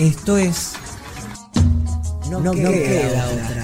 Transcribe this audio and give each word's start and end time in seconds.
Esto 0.00 0.38
es. 0.38 0.72
No, 2.30 2.40
no 2.40 2.52
queda, 2.52 2.72
queda 2.72 3.26
otra. 3.28 3.59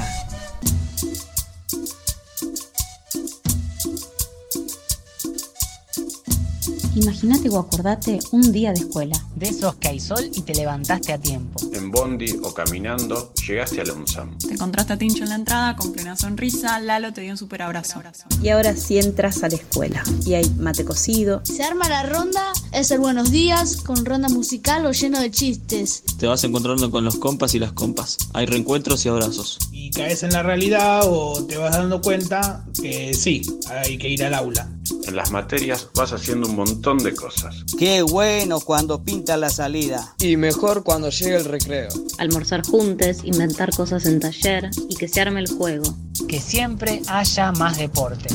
Imagínate 6.97 7.51
o 7.51 7.59
acordate 7.59 8.19
un 8.33 8.53
día 8.53 8.73
de 8.73 8.81
escuela. 8.81 9.23
De 9.35 9.51
esos 9.51 9.75
que 9.75 9.89
hay 9.89 10.01
sol 10.01 10.31
y 10.33 10.41
te 10.41 10.55
levantaste 10.55 11.13
a 11.13 11.19
tiempo. 11.19 11.61
En 11.75 11.91
bondi 11.91 12.41
o 12.43 12.55
caminando 12.55 13.35
llegaste 13.47 13.83
al 13.83 13.91
UNSAM. 13.91 14.39
Te 14.39 14.55
encontraste 14.55 14.95
a 14.95 14.97
Tincho 14.97 15.25
en 15.25 15.29
la 15.29 15.35
entrada 15.35 15.77
con 15.77 15.93
plena 15.93 16.17
sonrisa, 16.17 16.81
Lalo 16.81 17.13
te 17.13 17.21
dio 17.21 17.33
un 17.33 17.37
super 17.37 17.61
abrazo. 17.61 18.03
Y 18.43 18.49
ahora 18.49 18.75
sí 18.75 18.99
entras 18.99 19.43
a 19.43 19.49
la 19.49 19.57
escuela 19.57 20.03
y 20.25 20.35
hay 20.35 20.49
mate 20.59 20.87
cocido. 20.87 21.43
Se 21.45 21.63
arma 21.63 21.87
la 21.91 22.03
ronda, 22.05 22.53
es 22.73 22.91
el 22.91 22.99
buenos 22.99 23.31
días 23.31 23.77
con 23.77 24.07
ronda 24.07 24.31
musical 24.31 24.87
o 24.87 24.93
lleno 24.93 25.21
de 25.21 25.31
chistes. 25.31 26.03
Te 26.19 26.27
vas 26.27 26.45
encontrando 26.45 26.91
con 26.91 27.05
los 27.05 27.17
compas 27.17 27.55
y 27.55 27.59
las 27.59 27.73
compas. 27.73 28.17
Hay 28.33 28.47
reencuentros 28.47 29.05
y 29.05 29.11
abrazos. 29.11 29.59
Y 29.71 29.91
caes 29.91 30.23
en 30.23 30.33
la 30.33 30.43
realidad 30.43 31.03
o 31.05 31.45
te 31.45 31.59
vas 31.59 31.73
dando 31.73 32.01
cuenta 32.01 32.65
que 32.81 33.13
sí, 33.13 33.43
hay 33.69 33.99
que 33.99 34.09
ir 34.09 34.25
al 34.25 34.33
aula. 34.33 34.67
En 35.07 35.17
las 35.17 35.31
materias 35.31 35.89
vas 35.95 36.13
haciendo 36.13 36.49
un 36.49 36.57
montón 36.57 36.99
de 36.99 37.15
cosas. 37.15 37.65
Qué 37.79 38.03
bueno 38.03 38.61
cuando 38.61 39.03
pinta 39.03 39.37
la 39.37 39.51
salida. 39.51 40.15
Y 40.19 40.37
mejor 40.37 40.83
cuando 40.83 41.11
llega 41.11 41.39
el 41.39 41.45
recreo. 41.45 41.89
Almorzar 42.19 42.67
juntos, 42.67 43.19
inventar 43.25 43.75
cosas 43.75 44.07
en 44.07 44.21
taller 44.21 44.71
y 44.89 44.97
que 44.97 45.09
se 45.09 45.21
arme 45.21 45.41
el 45.41 45.49
juego. 45.49 45.85
Que 46.29 46.41
siempre 46.41 47.03
haya 47.09 47.53
más 47.53 47.79
deporte. 47.79 48.29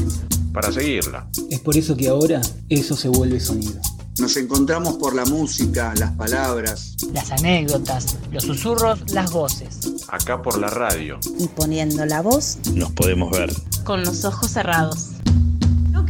Para 0.53 0.71
seguirla. 0.71 1.27
Es 1.49 1.59
por 1.59 1.77
eso 1.77 1.95
que 1.95 2.09
ahora 2.09 2.41
eso 2.69 2.95
se 2.95 3.09
vuelve 3.09 3.39
sonido. 3.39 3.80
Nos 4.19 4.36
encontramos 4.38 4.95
por 4.95 5.15
la 5.15 5.25
música, 5.25 5.93
las 5.97 6.11
palabras, 6.11 6.95
las 7.13 7.31
anécdotas, 7.31 8.17
los 8.31 8.43
susurros, 8.43 9.09
las 9.11 9.31
voces. 9.31 9.80
Acá 10.09 10.41
por 10.41 10.59
la 10.59 10.67
radio. 10.67 11.17
Y 11.39 11.47
poniendo 11.47 12.05
la 12.05 12.21
voz, 12.21 12.58
nos 12.75 12.91
podemos 12.91 13.31
ver. 13.31 13.52
Con 13.83 14.03
los 14.03 14.25
ojos 14.25 14.52
cerrados. 14.52 15.08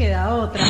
Queda 0.02 0.34
otra. 0.34 0.64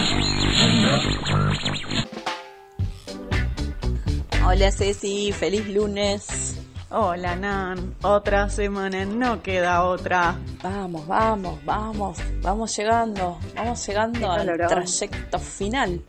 Hola 4.45 4.71
Ceci, 4.73 5.31
feliz 5.31 5.69
lunes. 5.69 6.59
Hola 6.89 7.37
Nan, 7.37 7.95
otra 8.01 8.49
semana, 8.49 9.05
no 9.05 9.41
queda 9.41 9.85
otra. 9.85 10.35
Vamos, 10.61 11.07
vamos, 11.07 11.63
vamos, 11.63 12.17
vamos 12.41 12.75
llegando, 12.75 13.39
vamos 13.55 13.87
llegando 13.87 14.29
al 14.29 14.47
trayecto 14.67 15.39
final. 15.39 16.01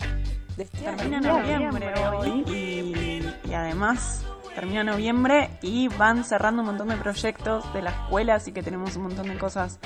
De 0.57 0.65
este 0.65 0.79
Termina 0.79 1.21
noviembre 1.21 1.95
hoy 2.17 2.43
y, 2.49 3.23
y 3.49 3.55
además 3.55 4.25
termina 4.53 4.83
noviembre 4.83 5.49
y 5.63 5.87
van 5.87 6.25
cerrando 6.25 6.63
un 6.63 6.67
montón 6.67 6.89
de 6.89 6.97
proyectos 6.97 7.73
de 7.73 7.83
la 7.83 7.91
escuela, 7.91 8.35
así 8.35 8.51
que 8.51 8.65
tenemos 8.65 8.97
un 8.97 9.05
montón 9.05 9.29
de 9.29 9.39
cosas 9.39 9.79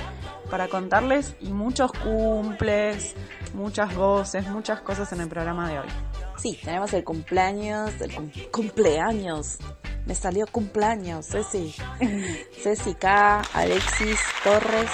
para 0.50 0.68
contarles 0.68 1.34
y 1.40 1.52
muchos 1.52 1.92
cumples, 1.92 3.14
muchas 3.54 3.94
voces, 3.94 4.46
muchas 4.48 4.80
cosas 4.80 5.12
en 5.12 5.20
el 5.20 5.28
programa 5.28 5.68
de 5.68 5.80
hoy. 5.80 5.88
Sí, 6.36 6.58
tenemos 6.62 6.92
el 6.92 7.04
cumpleaños, 7.04 7.92
el 8.00 8.12
cumpleaños. 8.50 9.58
Me 10.04 10.14
salió 10.14 10.46
cumpleaños, 10.46 11.26
Ceci. 11.26 11.74
Ceci 12.62 12.94
K, 12.94 13.42
Alexis 13.54 14.20
Torres, 14.44 14.90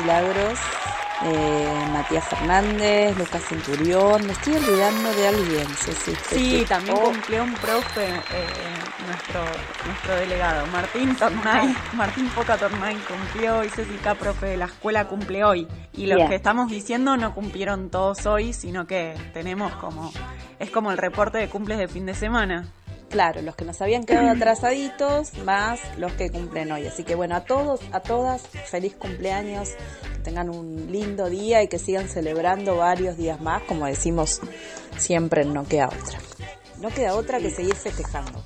Milagros, 0.00 0.58
eh, 1.24 1.86
Matías 1.92 2.24
Fernández, 2.24 3.16
Lucas 3.16 3.42
Centurión. 3.48 4.26
Me 4.26 4.32
estoy 4.32 4.54
olvidando 4.54 5.12
de 5.14 5.28
alguien, 5.28 5.66
Ceci. 5.76 6.12
Sí, 6.28 6.64
también 6.68 6.96
cumplió 6.96 7.44
un 7.44 7.54
profe, 7.54 8.06
eh, 8.06 8.85
nuestro, 9.06 9.40
nuestro 9.86 10.16
delegado, 10.16 10.66
Martín 10.66 11.16
Tornay. 11.16 11.74
Martín 11.94 12.28
Poca 12.30 12.56
Tornay 12.56 12.96
cumplió 12.96 13.64
y 13.64 13.68
Ceci 13.70 13.96
K, 13.96 14.14
profe 14.14 14.46
de 14.46 14.56
la 14.56 14.66
escuela, 14.66 15.06
cumple 15.06 15.44
hoy. 15.44 15.66
Y 15.92 16.06
los 16.06 16.28
que 16.28 16.34
estamos 16.34 16.70
diciendo 16.70 17.16
no 17.16 17.34
cumplieron 17.34 17.90
todos 17.90 18.26
hoy, 18.26 18.52
sino 18.52 18.86
que 18.86 19.14
tenemos 19.32 19.72
como. 19.76 20.12
Es 20.58 20.70
como 20.70 20.90
el 20.90 20.98
reporte 20.98 21.38
de 21.38 21.48
cumples 21.48 21.78
de 21.78 21.88
fin 21.88 22.06
de 22.06 22.14
semana. 22.14 22.72
Claro, 23.08 23.40
los 23.40 23.54
que 23.54 23.64
nos 23.64 23.80
habían 23.80 24.04
quedado 24.04 24.30
atrasaditos, 24.30 25.32
más 25.44 25.80
los 25.96 26.12
que 26.12 26.28
cumplen 26.28 26.72
hoy. 26.72 26.86
Así 26.86 27.04
que 27.04 27.14
bueno, 27.14 27.36
a 27.36 27.40
todos, 27.44 27.80
a 27.92 28.00
todas, 28.00 28.46
feliz 28.48 28.96
cumpleaños, 28.96 29.70
que 30.12 30.18
tengan 30.24 30.50
un 30.50 30.90
lindo 30.90 31.30
día 31.30 31.62
y 31.62 31.68
que 31.68 31.78
sigan 31.78 32.08
celebrando 32.08 32.76
varios 32.76 33.16
días 33.16 33.40
más, 33.40 33.62
como 33.62 33.86
decimos 33.86 34.40
siempre, 34.96 35.44
no 35.44 35.64
queda 35.64 35.86
otra. 35.86 36.18
No 36.80 36.88
queda 36.88 37.14
otra 37.14 37.38
que 37.38 37.50
seguir 37.50 37.74
festejando. 37.74 38.44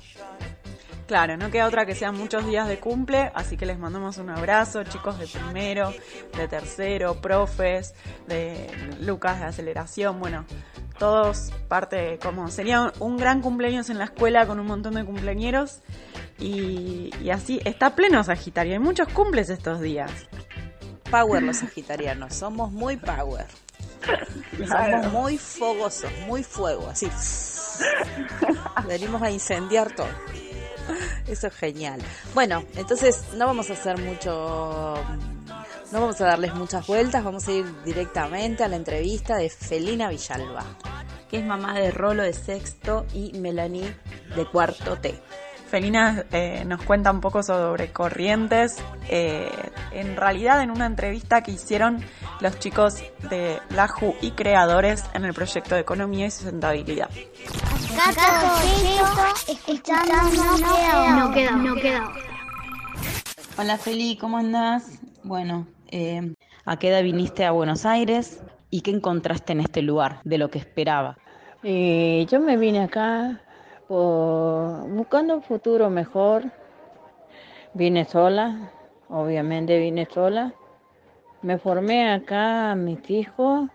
Claro, 1.11 1.35
no 1.35 1.51
queda 1.51 1.67
otra 1.67 1.85
que 1.85 1.93
sean 1.93 2.17
muchos 2.17 2.45
días 2.47 2.69
de 2.69 2.79
cumple, 2.79 3.33
así 3.35 3.57
que 3.57 3.65
les 3.65 3.77
mandamos 3.77 4.17
un 4.17 4.29
abrazo, 4.29 4.85
chicos 4.85 5.19
de 5.19 5.27
primero, 5.27 5.93
de 6.37 6.47
tercero, 6.47 7.19
profes, 7.19 7.93
de 8.29 8.71
Lucas 9.01 9.41
de 9.41 9.47
aceleración, 9.47 10.21
bueno, 10.21 10.45
todos 10.97 11.51
parte 11.67 12.17
como 12.23 12.47
sería 12.47 12.93
un 12.99 13.17
gran 13.17 13.41
cumpleaños 13.41 13.89
en 13.89 13.97
la 13.97 14.05
escuela 14.05 14.47
con 14.47 14.57
un 14.61 14.67
montón 14.67 14.93
de 14.93 15.03
cumpleañeros 15.03 15.81
y, 16.39 17.09
y 17.21 17.29
así 17.31 17.59
está 17.65 17.93
pleno 17.93 18.23
Sagitario, 18.23 18.71
hay 18.71 18.79
muchos 18.79 19.09
cumples 19.09 19.49
estos 19.49 19.81
días. 19.81 20.09
Power 21.11 21.43
los 21.43 21.57
sagitarianos, 21.57 22.33
somos 22.35 22.71
muy 22.71 22.95
power. 22.95 23.47
Somos 24.65 25.11
muy 25.11 25.37
fogosos, 25.37 26.09
muy 26.25 26.41
fuego, 26.41 26.87
así. 26.87 27.09
Venimos 28.87 29.21
a 29.21 29.29
incendiar 29.29 29.93
todo. 29.93 30.07
Eso 31.27 31.47
es 31.47 31.53
genial. 31.53 31.99
Bueno, 32.33 32.63
entonces 32.75 33.23
no 33.35 33.45
vamos 33.45 33.69
a 33.69 33.73
hacer 33.73 33.97
mucho, 33.99 34.95
no 35.91 36.01
vamos 36.01 36.19
a 36.21 36.25
darles 36.25 36.53
muchas 36.53 36.85
vueltas, 36.87 37.23
vamos 37.23 37.47
a 37.47 37.51
ir 37.51 37.65
directamente 37.83 38.63
a 38.63 38.67
la 38.67 38.75
entrevista 38.75 39.37
de 39.37 39.49
Felina 39.49 40.09
Villalba, 40.09 40.65
que 41.29 41.39
es 41.39 41.45
mamá 41.45 41.79
de 41.79 41.91
Rolo 41.91 42.23
de 42.23 42.33
sexto 42.33 43.05
y 43.13 43.33
Melanie 43.37 43.95
de 44.35 44.45
cuarto 44.45 44.97
T. 44.97 45.19
Felina 45.71 46.25
eh, 46.33 46.65
nos 46.65 46.83
cuenta 46.83 47.11
un 47.11 47.21
poco 47.21 47.41
sobre 47.43 47.93
Corrientes, 47.93 48.75
eh, 49.09 49.49
en 49.93 50.17
realidad 50.17 50.61
en 50.61 50.69
una 50.69 50.85
entrevista 50.85 51.43
que 51.43 51.51
hicieron 51.51 52.03
los 52.41 52.59
chicos 52.59 53.01
de 53.29 53.57
LAJU 53.69 54.15
y 54.19 54.31
creadores 54.31 55.05
en 55.13 55.23
el 55.23 55.33
proyecto 55.33 55.75
de 55.75 55.81
Economía 55.81 56.25
y 56.25 56.31
Sustentabilidad. 56.31 57.09
no 61.15 61.31
queda, 61.31 61.51
no 61.51 61.75
queda. 61.75 62.11
Hola 63.57 63.77
Feli, 63.77 64.17
¿cómo 64.17 64.39
andás? 64.39 64.99
Bueno, 65.23 65.67
eh, 65.87 66.33
¿a 66.65 66.77
qué 66.79 66.89
edad 66.89 67.01
viniste 67.01 67.45
a 67.45 67.51
Buenos 67.51 67.85
Aires 67.85 68.41
y 68.69 68.81
qué 68.81 68.91
encontraste 68.91 69.53
en 69.53 69.61
este 69.61 69.81
lugar 69.81 70.19
de 70.25 70.37
lo 70.37 70.49
que 70.49 70.59
esperaba? 70.59 71.17
Eh, 71.63 72.27
yo 72.29 72.41
me 72.41 72.57
vine 72.57 72.83
acá 72.83 73.39
buscando 73.91 75.35
un 75.35 75.41
futuro 75.41 75.89
mejor. 75.89 76.45
Vine 77.73 78.05
sola, 78.05 78.71
obviamente 79.09 79.79
vine 79.79 80.05
sola. 80.05 80.53
Me 81.41 81.57
formé 81.57 82.11
acá 82.11 82.75
mis 82.75 83.09
hijos. 83.09 83.69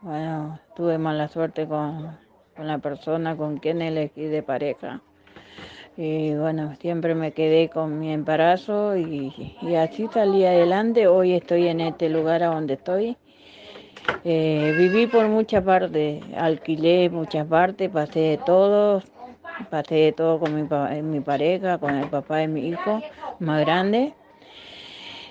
Bueno, 0.00 0.58
tuve 0.76 0.98
mala 0.98 1.28
suerte 1.28 1.66
con, 1.66 2.16
con 2.56 2.66
la 2.66 2.78
persona 2.78 3.36
con 3.36 3.58
quien 3.58 3.82
elegí 3.82 4.24
de 4.24 4.42
pareja. 4.42 5.00
Y 5.96 6.34
bueno, 6.34 6.74
siempre 6.80 7.14
me 7.14 7.32
quedé 7.32 7.68
con 7.68 7.98
mi 7.98 8.12
embarazo 8.12 8.96
y, 8.96 9.56
y 9.62 9.74
así 9.76 10.08
salí 10.12 10.44
adelante. 10.44 11.06
Hoy 11.06 11.34
estoy 11.34 11.68
en 11.68 11.80
este 11.80 12.08
lugar 12.08 12.42
a 12.42 12.48
donde 12.48 12.74
estoy. 12.74 13.16
Eh, 14.24 14.72
viví 14.76 15.06
por 15.06 15.28
muchas 15.28 15.62
partes, 15.64 16.24
alquilé 16.36 17.10
muchas 17.10 17.46
partes, 17.46 17.90
pasé 17.90 18.20
de 18.20 18.38
todo, 18.38 19.02
pasé 19.70 19.96
de 19.96 20.12
todo 20.12 20.40
con 20.40 20.54
mi, 20.54 20.64
pa- 20.64 20.90
mi 21.02 21.20
pareja, 21.20 21.78
con 21.78 21.94
el 21.96 22.08
papá 22.08 22.38
de 22.38 22.48
mi 22.48 22.68
hijo 22.68 23.04
más 23.38 23.60
grande. 23.60 24.14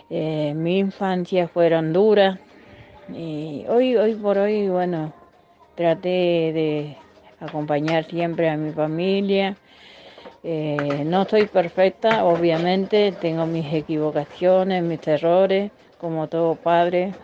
Eh, 0.10 0.54
mi 0.56 0.80
infancia 0.80 1.48
fueron 1.48 1.94
duras 1.94 2.40
y 3.08 3.66
hoy, 3.70 3.96
hoy 3.98 4.16
por 4.16 4.38
hoy, 4.40 4.70
bueno, 4.70 5.14
traté 5.76 6.10
de 6.10 6.98
acompañar 7.40 8.06
siempre 8.06 8.50
a 8.50 8.58
mi 8.58 8.74
familia. 8.74 9.58
Eh, 10.44 11.04
no 11.06 11.26
soy 11.30 11.48
perfecta, 11.48 12.26
obviamente, 12.26 13.14
tengo 13.14 13.48
mis 13.48 13.74
equivocaciones, 13.74 14.84
mis 14.84 15.06
errores, 15.08 15.72
como 15.98 16.30
todo 16.30 16.56
padre, 16.58 17.16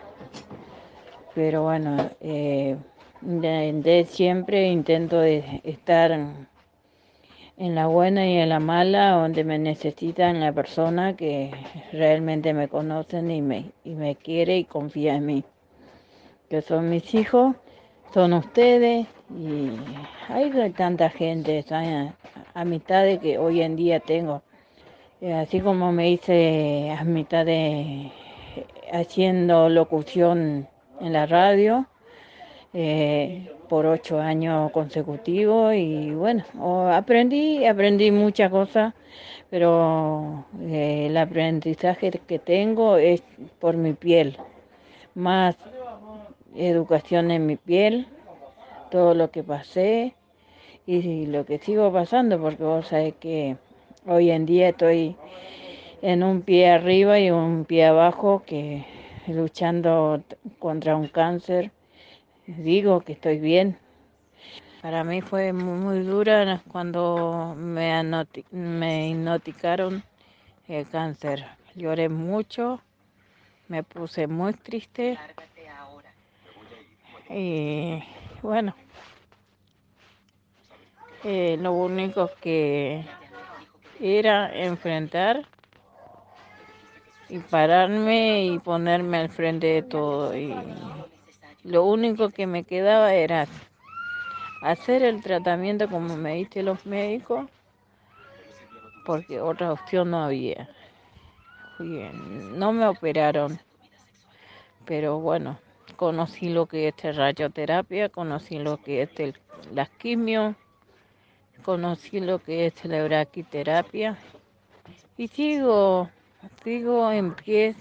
pero 1.34 1.62
bueno, 1.64 2.10
eh, 2.20 2.76
De, 3.22 4.06
siempre 4.08 4.68
intento 4.68 5.20
de 5.20 5.60
estar 5.64 6.10
en 6.12 7.74
la 7.74 7.86
buena 7.86 8.26
y 8.26 8.38
en 8.38 8.48
la 8.48 8.60
mala, 8.60 9.10
donde 9.10 9.44
me 9.44 9.58
necesitan 9.58 10.40
la 10.40 10.52
persona 10.52 11.14
que 11.14 11.50
realmente 11.92 12.54
me 12.54 12.68
conocen 12.68 13.30
y 13.30 13.42
me, 13.42 13.72
y 13.84 13.90
me 13.94 14.16
quiere 14.16 14.56
y 14.56 14.64
confía 14.64 15.16
en 15.16 15.26
mí. 15.26 15.44
Que 16.48 16.62
son 16.62 16.88
mis 16.88 17.14
hijos, 17.14 17.54
son 18.14 18.32
ustedes 18.32 19.06
y 19.38 19.70
hay 20.28 20.50
tanta 20.70 21.10
gente, 21.10 21.62
¿saben? 21.62 22.14
amistades 22.54 23.18
que 23.20 23.36
hoy 23.36 23.60
en 23.60 23.76
día 23.76 24.00
tengo. 24.00 24.42
Eh, 25.20 25.34
Así 25.34 25.60
como 25.60 25.92
me 25.92 26.10
hice 26.10 26.90
a 26.98 27.04
mitad 27.04 27.44
de 27.44 28.10
haciendo 28.92 29.68
locución 29.68 30.66
en 31.00 31.12
la 31.12 31.26
radio 31.26 31.86
eh, 32.72 33.50
por 33.68 33.86
ocho 33.86 34.20
años 34.20 34.70
consecutivos 34.72 35.74
y 35.74 36.12
bueno, 36.12 36.44
aprendí, 36.92 37.64
aprendí 37.66 38.10
muchas 38.10 38.50
cosas, 38.50 38.94
pero 39.48 40.44
eh, 40.60 41.06
el 41.08 41.16
aprendizaje 41.16 42.10
que 42.10 42.38
tengo 42.38 42.96
es 42.96 43.22
por 43.58 43.76
mi 43.76 43.92
piel, 43.92 44.36
más 45.14 45.56
educación 46.54 47.30
en 47.30 47.46
mi 47.46 47.56
piel, 47.56 48.06
todo 48.90 49.14
lo 49.14 49.30
que 49.30 49.42
pasé 49.42 50.14
y 50.86 51.26
lo 51.26 51.44
que 51.46 51.58
sigo 51.58 51.92
pasando, 51.92 52.40
porque 52.40 52.62
vos 52.62 52.88
sabés 52.88 53.14
que 53.20 53.56
hoy 54.06 54.30
en 54.30 54.46
día 54.46 54.70
estoy 54.70 55.16
en 56.02 56.22
un 56.22 56.42
pie 56.42 56.70
arriba 56.70 57.18
y 57.20 57.30
un 57.30 57.64
pie 57.64 57.86
abajo, 57.86 58.42
que 58.46 58.84
luchando 59.34 60.22
contra 60.58 60.96
un 60.96 61.08
cáncer, 61.08 61.70
digo 62.46 63.00
que 63.02 63.12
estoy 63.12 63.38
bien. 63.38 63.78
Para 64.82 65.04
mí 65.04 65.20
fue 65.20 65.52
mu- 65.52 65.76
muy 65.76 66.00
dura 66.00 66.62
cuando 66.70 67.54
me, 67.56 68.02
me 68.50 69.04
diagnosticaron 69.06 70.02
el 70.68 70.88
cáncer. 70.88 71.44
Lloré 71.74 72.08
mucho, 72.08 72.80
me 73.68 73.82
puse 73.82 74.26
muy 74.26 74.52
triste 74.54 75.18
y 77.28 78.02
bueno, 78.42 78.74
eh, 81.24 81.56
lo 81.60 81.72
único 81.72 82.30
que 82.40 83.04
era 84.00 84.52
enfrentar 84.54 85.46
y 87.30 87.38
pararme 87.38 88.46
y 88.46 88.58
ponerme 88.58 89.18
al 89.18 89.28
frente 89.28 89.66
de 89.68 89.82
todo. 89.82 90.36
Y 90.36 90.54
lo 91.64 91.84
único 91.84 92.30
que 92.30 92.46
me 92.46 92.64
quedaba 92.64 93.14
era 93.14 93.46
hacer 94.62 95.02
el 95.02 95.22
tratamiento 95.22 95.88
como 95.88 96.16
me 96.16 96.34
diste 96.34 96.62
los 96.62 96.84
médicos, 96.84 97.48
porque 99.06 99.40
otra 99.40 99.72
opción 99.72 100.10
no 100.10 100.24
había. 100.24 100.68
No 101.78 102.72
me 102.72 102.86
operaron, 102.86 103.58
pero 104.84 105.18
bueno, 105.18 105.58
conocí 105.96 106.50
lo 106.50 106.66
que 106.66 106.88
es 106.88 107.16
radioterapia, 107.16 108.08
conocí 108.10 108.58
lo 108.58 108.76
que 108.76 109.02
es 109.02 109.10
el, 109.18 109.34
las 109.72 109.88
quimio, 109.90 110.56
conocí 111.62 112.20
lo 112.20 112.38
que 112.38 112.66
es 112.66 112.84
la 112.84 113.04
braquiterapia 113.04 114.18
y 115.16 115.28
sigo, 115.28 116.10
sigo 116.62 117.10
en 117.10 117.34
pie, 117.34 117.74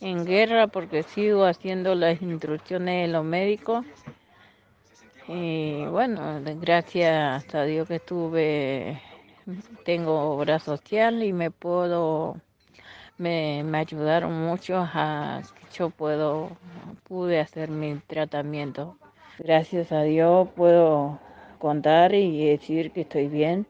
en 0.00 0.24
guerra, 0.24 0.66
porque 0.66 1.02
sigo 1.02 1.44
haciendo 1.44 1.94
las 1.94 2.20
instrucciones 2.22 3.06
de 3.06 3.12
los 3.12 3.24
médicos. 3.24 3.84
Y 5.28 5.84
bueno, 5.86 6.40
gracias 6.60 7.54
a 7.54 7.62
Dios 7.64 7.86
que 7.86 7.96
estuve, 7.96 9.00
tengo 9.84 10.32
obra 10.32 10.58
social 10.58 11.22
y 11.22 11.32
me 11.32 11.50
puedo, 11.50 12.36
me, 13.18 13.62
me 13.62 13.78
ayudaron 13.78 14.32
mucho 14.32 14.78
a 14.78 15.42
que 15.54 15.76
yo 15.78 15.90
puedo, 15.90 16.50
pude 17.04 17.38
hacer 17.38 17.70
mi 17.70 17.94
tratamiento. 18.06 18.96
Gracias 19.38 19.92
a 19.92 20.02
Dios 20.02 20.48
puedo 20.56 21.18
contar 21.58 22.14
y 22.14 22.46
decir 22.46 22.90
que 22.90 23.02
estoy 23.02 23.28
bien 23.28 23.66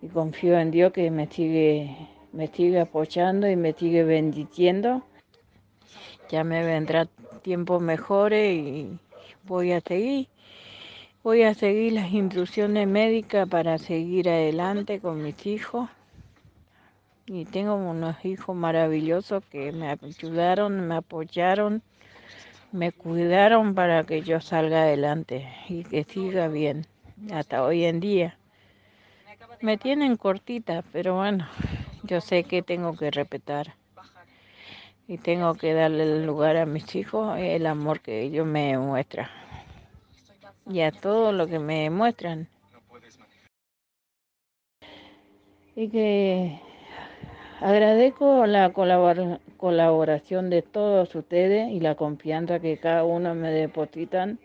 y 0.00 0.08
confío 0.08 0.58
en 0.58 0.70
Dios 0.70 0.92
que 0.92 1.10
me 1.10 1.26
sigue, 1.26 1.96
me 2.32 2.48
sigue 2.48 2.80
apoyando 2.80 3.48
y 3.48 3.56
me 3.56 3.72
sigue 3.72 4.04
bendiciendo. 4.04 5.02
Ya 6.30 6.44
me 6.44 6.64
vendrá 6.64 7.06
tiempos 7.42 7.80
mejores 7.80 8.54
y 8.54 8.98
voy 9.44 9.72
a 9.72 9.80
seguir. 9.80 10.28
Voy 11.22 11.42
a 11.42 11.54
seguir 11.54 11.94
las 11.94 12.12
instrucciones 12.12 12.86
médicas 12.86 13.48
para 13.48 13.78
seguir 13.78 14.28
adelante 14.28 15.00
con 15.00 15.22
mis 15.22 15.46
hijos. 15.46 15.88
Y 17.26 17.44
tengo 17.44 17.74
unos 17.74 18.24
hijos 18.24 18.56
maravillosos 18.56 19.44
que 19.50 19.72
me 19.72 19.90
ayudaron, 19.90 20.88
me 20.88 20.96
apoyaron, 20.96 21.82
me 22.72 22.92
cuidaron 22.92 23.74
para 23.74 24.04
que 24.04 24.22
yo 24.22 24.40
salga 24.40 24.82
adelante 24.82 25.46
y 25.68 25.84
que 25.84 26.04
siga 26.04 26.48
bien 26.48 26.86
hasta 27.32 27.62
hoy 27.62 27.84
en 27.84 28.00
día. 28.00 28.38
Me 29.60 29.76
tienen 29.76 30.16
cortita, 30.16 30.84
pero 30.92 31.16
bueno, 31.16 31.46
yo 32.08 32.20
sé 32.20 32.44
que 32.44 32.62
tengo 32.62 32.96
que 32.96 33.10
respetar 33.10 33.74
y 35.06 35.18
tengo 35.18 35.54
que 35.54 35.74
darle 35.74 36.24
lugar 36.24 36.56
a 36.56 36.66
mis 36.66 36.94
hijos, 36.96 37.38
el 37.38 37.66
amor 37.66 38.00
que 38.00 38.22
ellos 38.22 38.46
me 38.46 38.76
muestran 38.78 39.28
y 40.70 40.80
a 40.80 40.92
todo 40.92 41.32
lo 41.32 41.46
que 41.46 41.58
me 41.58 41.88
muestran. 41.90 42.48
Y 45.74 45.88
que 45.88 46.60
agradezco 47.60 48.46
la 48.46 48.72
colabor- 48.72 49.40
colaboración 49.56 50.50
de 50.50 50.62
todos 50.62 51.14
ustedes 51.14 51.70
y 51.70 51.80
la 51.80 51.94
confianza 51.94 52.58
que 52.60 52.78
cada 52.78 53.04
uno 53.04 53.34
me 53.34 53.50
depositan. 53.50 54.38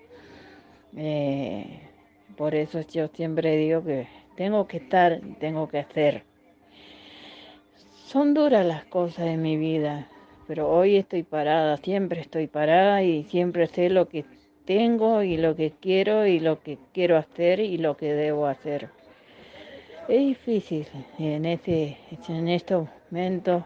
Eh, 0.95 1.81
por 2.37 2.55
eso 2.55 2.81
yo 2.81 3.07
siempre 3.07 3.57
digo 3.57 3.83
que 3.83 4.07
tengo 4.35 4.67
que 4.67 4.77
estar, 4.77 5.19
y 5.23 5.33
tengo 5.33 5.67
que 5.67 5.79
hacer. 5.79 6.23
Son 8.13 8.35
duras 8.35 8.63
las 8.63 8.85
cosas 8.85 9.25
de 9.25 9.37
mi 9.37 9.57
vida, 9.57 10.07
pero 10.47 10.69
hoy 10.69 10.97
estoy 10.97 11.23
parada, 11.23 11.77
siempre 11.77 12.21
estoy 12.21 12.45
parada 12.45 13.01
y 13.01 13.23
siempre 13.23 13.65
sé 13.65 13.89
lo 13.89 14.07
que 14.07 14.23
tengo 14.65 15.23
y 15.23 15.35
lo 15.35 15.55
que 15.55 15.71
quiero 15.71 16.27
y 16.27 16.39
lo 16.39 16.61
que 16.61 16.77
quiero 16.93 17.17
hacer 17.17 17.59
y 17.59 17.79
lo 17.79 17.97
que 17.97 18.13
debo 18.13 18.45
hacer. 18.45 18.91
Es 20.07 20.19
difícil 20.19 20.85
en 21.17 21.45
este, 21.45 21.97
en 22.29 22.49
estos 22.49 22.87
momentos. 23.09 23.63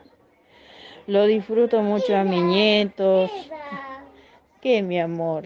Lo 1.08 1.25
disfruto 1.25 1.82
mucho 1.82 2.16
a 2.16 2.24
mis 2.24 2.42
nietos. 2.42 3.30
Que 4.62 4.82
mi 4.82 4.98
amor. 4.98 5.44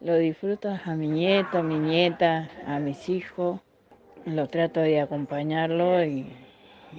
Lo 0.00 0.16
disfruto 0.16 0.70
a 0.70 0.94
mi 0.94 1.08
nieto, 1.08 1.58
a 1.58 1.62
mi 1.62 1.78
nieta, 1.78 2.48
a 2.66 2.78
mis 2.78 3.10
hijos. 3.10 3.60
Lo 4.24 4.48
trato 4.48 4.80
de 4.80 5.02
acompañarlo 5.02 6.02
y, 6.02 6.26
y 6.30 6.45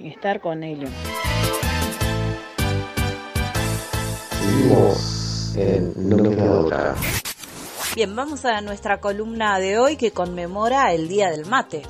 estar 0.02 0.40
con 0.40 0.62
ellos. 0.62 0.90
Seguimos 4.40 5.52
en 5.56 6.08
No 6.08 6.16
me 6.16 6.30
queda 6.36 6.50
otra. 6.52 6.94
Bien, 7.94 8.14
vamos 8.14 8.44
a 8.44 8.60
nuestra 8.60 9.00
columna 9.00 9.58
de 9.58 9.78
hoy 9.78 9.96
que 9.96 10.12
conmemora 10.12 10.92
el 10.92 11.08
Día 11.08 11.30
del 11.30 11.46
Mate. 11.46 11.82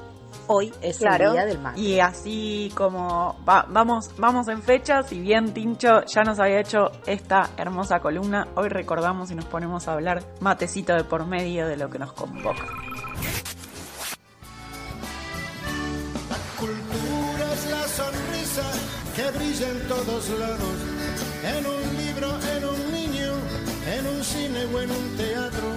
Hoy 0.47 0.73
es 0.81 1.03
el 1.03 1.09
Día 1.33 1.45
del 1.45 1.59
Mate. 1.59 1.79
Y 1.79 2.01
así 2.01 2.73
como 2.75 3.37
va- 3.47 3.67
vamos, 3.69 4.11
vamos 4.17 4.49
en 4.49 4.63
fecha, 4.63 5.03
si 5.03 5.21
bien 5.21 5.53
Tincho 5.53 6.05
ya 6.07 6.23
nos 6.23 6.39
había 6.39 6.61
hecho 6.61 6.91
esta 7.07 7.51
hermosa 7.59 8.01
columna, 8.01 8.49
hoy 8.55 8.69
recordamos 8.71 9.31
y 9.31 9.35
nos 9.35 9.45
ponemos 9.45 9.87
a 9.89 9.93
hablar 9.93 10.23
matecito 10.41 10.95
de 10.95 11.05
por 11.05 11.27
medio 11.27 11.67
de 11.69 11.77
lo 11.77 11.91
que 11.91 11.99
nos 11.99 12.13
convoca. 12.15 12.65
Sonrisa 17.99 18.67
que 19.17 19.27
brilla 19.37 19.69
en 19.75 19.81
todos 19.89 20.23
lados, 20.43 20.77
en 21.55 21.63
un 21.77 21.85
libro, 22.03 22.29
en 22.55 22.63
un 22.73 22.81
niño, 22.99 23.31
en 23.95 24.03
un 24.15 24.21
cine 24.23 24.61
o 24.73 24.75
en 24.85 24.91
un 24.99 25.07
teatro. 25.17 25.69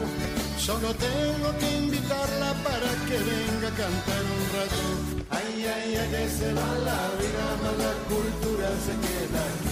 Solo 0.67 0.89
tengo 1.07 1.49
que 1.59 1.69
invitarla 1.83 2.49
para 2.67 2.89
que 3.07 3.17
venga 3.31 3.67
a 3.73 3.77
cantar 3.83 4.23
un 4.37 4.43
rato. 4.57 4.83
Ay, 5.37 5.65
ay, 5.75 5.89
ay, 6.01 6.09
que 6.13 6.23
se 6.37 6.49
va 6.57 6.69
la 6.89 7.01
vida, 7.19 7.45
más 7.63 7.75
la 7.85 7.93
cultura 8.11 8.69
se 8.85 8.93
queda. 9.05 9.70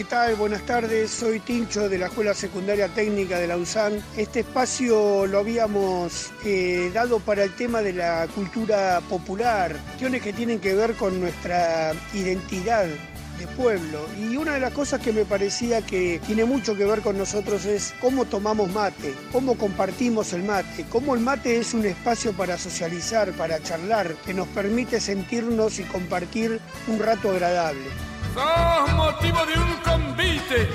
¿Qué 0.00 0.04
tal? 0.04 0.34
Buenas 0.36 0.62
tardes, 0.62 1.10
soy 1.10 1.40
Tincho 1.40 1.90
de 1.90 1.98
la 1.98 2.06
Escuela 2.06 2.32
Secundaria 2.32 2.88
Técnica 2.88 3.38
de 3.38 3.46
la 3.46 3.58
USAN. 3.58 4.02
Este 4.16 4.40
espacio 4.40 5.26
lo 5.26 5.40
habíamos 5.40 6.32
eh, 6.42 6.90
dado 6.94 7.20
para 7.20 7.44
el 7.44 7.54
tema 7.54 7.82
de 7.82 7.92
la 7.92 8.26
cultura 8.34 9.02
popular, 9.10 9.76
cuestiones 9.76 10.22
que 10.22 10.32
tienen 10.32 10.58
que 10.58 10.74
ver 10.74 10.94
con 10.94 11.20
nuestra 11.20 11.92
identidad 12.14 12.86
de 12.86 13.46
pueblo. 13.58 14.06
Y 14.18 14.38
una 14.38 14.54
de 14.54 14.60
las 14.60 14.72
cosas 14.72 15.02
que 15.02 15.12
me 15.12 15.26
parecía 15.26 15.82
que 15.82 16.18
tiene 16.26 16.46
mucho 16.46 16.74
que 16.74 16.86
ver 16.86 17.02
con 17.02 17.18
nosotros 17.18 17.66
es 17.66 17.92
cómo 18.00 18.24
tomamos 18.24 18.72
mate, 18.72 19.14
cómo 19.30 19.58
compartimos 19.58 20.32
el 20.32 20.44
mate, 20.44 20.86
cómo 20.88 21.14
el 21.14 21.20
mate 21.20 21.58
es 21.58 21.74
un 21.74 21.84
espacio 21.84 22.32
para 22.32 22.56
socializar, 22.56 23.32
para 23.32 23.62
charlar, 23.62 24.14
que 24.24 24.32
nos 24.32 24.48
permite 24.48 24.98
sentirnos 24.98 25.78
y 25.78 25.82
compartir 25.82 26.58
un 26.88 27.00
rato 27.00 27.32
agradable. 27.32 28.09
Sos 28.34 28.92
motivo 28.94 29.44
de 29.46 29.54
un 29.58 29.76
convite. 29.82 30.68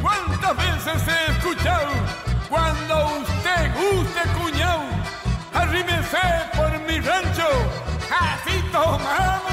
¿Cuántas 0.00 0.56
veces 0.56 1.08
he 1.08 1.32
escuchado? 1.32 1.92
Cuando 2.48 3.18
usted 3.18 3.72
guste, 3.74 4.20
cuñado, 4.38 4.84
arrímese 5.52 6.18
por 6.56 6.70
mi 6.80 7.00
rancho. 7.00 7.48
Así 8.10 8.62
tomamos 8.72 9.43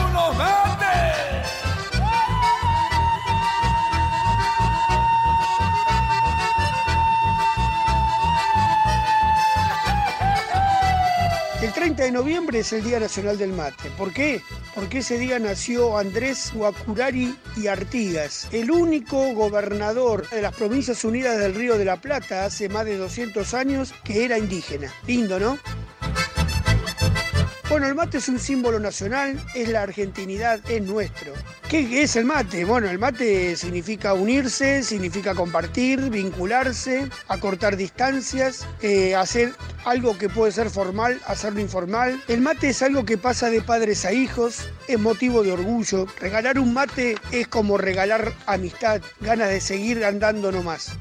30 12.02 12.18
de 12.18 12.24
noviembre 12.24 12.60
es 12.60 12.74
el 12.74 12.84
Día 12.84 13.00
Nacional 13.00 13.38
del 13.38 13.54
Mate. 13.54 13.92
¿Por 13.96 14.12
qué? 14.12 14.42
Porque 14.74 15.00
ese 15.00 15.20
día 15.20 15.38
nació 15.38 16.00
Andrés 16.00 16.52
Guacurari 16.52 17.36
y 17.56 17.68
Artigas, 17.68 18.48
el 18.52 18.72
único 18.72 19.34
gobernador 19.36 20.28
de 20.32 20.42
las 20.42 20.56
Provincias 20.56 21.04
Unidas 21.06 21.38
del 21.38 21.54
Río 21.54 21.78
de 21.78 21.86
la 21.86 22.02
Plata 22.02 22.46
hace 22.46 22.70
más 22.70 22.86
de 22.86 22.98
200 22.98 23.54
años 23.54 23.94
que 24.04 24.26
era 24.26 24.40
indígena. 24.40 24.92
Lindo, 25.06 25.40
¿no? 25.40 25.60
Bueno, 27.72 27.88
el 27.88 27.96
mate 27.96 28.18
es 28.18 28.28
un 28.28 28.38
símbolo 28.38 28.82
nacional, 28.82 29.42
es 29.56 29.70
la 29.70 29.84
argentinidad, 29.84 30.60
es 30.70 30.82
nuestro. 30.82 31.32
¿Qué 31.70 32.04
es 32.04 32.18
el 32.18 32.26
mate? 32.26 32.66
Bueno, 32.66 32.90
el 32.90 33.00
mate 33.00 33.56
significa 33.56 34.14
unirse, 34.14 34.84
significa 34.84 35.34
compartir, 35.34 36.10
vincularse, 36.10 37.08
acortar 37.30 37.78
distancias, 37.78 38.68
eh, 38.82 39.16
hacer 39.16 39.54
algo 39.86 40.18
que 40.18 40.28
puede 40.28 40.52
ser 40.52 40.70
formal, 40.70 41.22
hacerlo 41.28 41.62
informal. 41.62 42.22
El 42.28 42.42
mate 42.42 42.68
es 42.68 42.82
algo 42.82 43.06
que 43.06 43.18
pasa 43.18 43.50
de 43.50 43.62
padres 43.62 44.04
a 44.04 44.12
hijos, 44.12 44.68
es 44.90 45.00
motivo 45.00 45.42
de 45.42 45.54
orgullo. 45.54 46.08
Regalar 46.20 46.60
un 46.60 46.74
mate 46.74 47.16
es 47.32 47.48
como 47.48 47.78
regalar 47.78 48.34
amistad, 48.48 49.02
ganas 49.22 49.48
de 49.48 49.62
seguir 49.62 50.04
andando 50.04 50.52
nomás. 50.52 50.98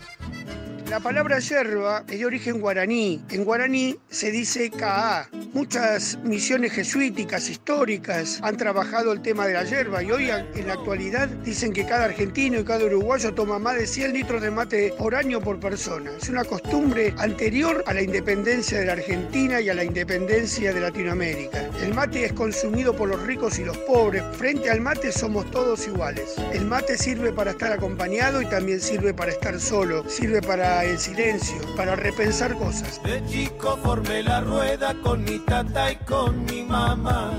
La 0.90 0.98
palabra 0.98 1.38
yerba 1.38 2.02
es 2.08 2.18
de 2.18 2.26
origen 2.26 2.60
guaraní. 2.60 3.22
En 3.30 3.44
guaraní 3.44 3.96
se 4.08 4.32
dice 4.32 4.72
Ka'a. 4.72 5.28
Muchas 5.52 6.18
misiones 6.24 6.72
jesuíticas 6.72 7.48
históricas 7.48 8.40
han 8.42 8.56
trabajado 8.56 9.12
el 9.12 9.22
tema 9.22 9.46
de 9.46 9.54
la 9.54 9.62
yerba 9.62 10.02
y 10.02 10.10
hoy 10.10 10.30
en 10.30 10.66
la 10.66 10.72
actualidad 10.72 11.28
dicen 11.44 11.72
que 11.72 11.86
cada 11.86 12.06
argentino 12.06 12.58
y 12.58 12.64
cada 12.64 12.84
uruguayo 12.84 13.32
toma 13.34 13.60
más 13.60 13.76
de 13.76 13.86
100 13.86 14.12
litros 14.12 14.42
de 14.42 14.50
mate 14.50 14.92
por 14.98 15.14
año 15.14 15.40
por 15.40 15.60
persona. 15.60 16.10
Es 16.20 16.28
una 16.28 16.44
costumbre 16.44 17.14
anterior 17.18 17.84
a 17.86 17.94
la 17.94 18.02
independencia 18.02 18.80
de 18.80 18.86
la 18.86 18.94
Argentina 18.94 19.60
y 19.60 19.68
a 19.68 19.74
la 19.74 19.84
independencia 19.84 20.72
de 20.72 20.80
Latinoamérica. 20.80 21.70
El 21.80 21.94
mate 21.94 22.24
es 22.24 22.32
consumido 22.32 22.96
por 22.96 23.08
los 23.08 23.22
ricos 23.22 23.60
y 23.60 23.64
los 23.64 23.78
pobres. 23.78 24.24
Frente 24.32 24.70
al 24.70 24.80
mate 24.80 25.12
somos 25.12 25.48
todos 25.52 25.86
iguales. 25.86 26.34
El 26.52 26.64
mate 26.66 26.98
sirve 26.98 27.32
para 27.32 27.52
estar 27.52 27.72
acompañado 27.72 28.42
y 28.42 28.46
también 28.46 28.80
sirve 28.80 29.14
para 29.14 29.30
estar 29.30 29.60
solo. 29.60 30.08
Sirve 30.08 30.42
para 30.42 30.79
el 30.84 30.98
silencio, 30.98 31.56
para 31.76 31.96
repensar 31.96 32.54
cosas. 32.54 33.02
De 33.02 33.24
chico 33.26 33.78
formé 33.82 34.22
la 34.22 34.40
rueda 34.40 34.94
con 35.02 35.24
mi 35.24 35.38
tata 35.38 35.92
y 35.92 35.96
con 35.96 36.44
mi 36.44 36.62
mamá. 36.62 37.32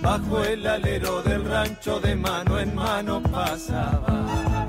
Bajo 0.00 0.44
el 0.44 0.66
alero 0.66 1.22
del 1.22 1.44
rancho 1.44 1.98
de 2.00 2.14
mano 2.14 2.58
en 2.58 2.74
mano 2.74 3.22
pasaba. 3.22 4.66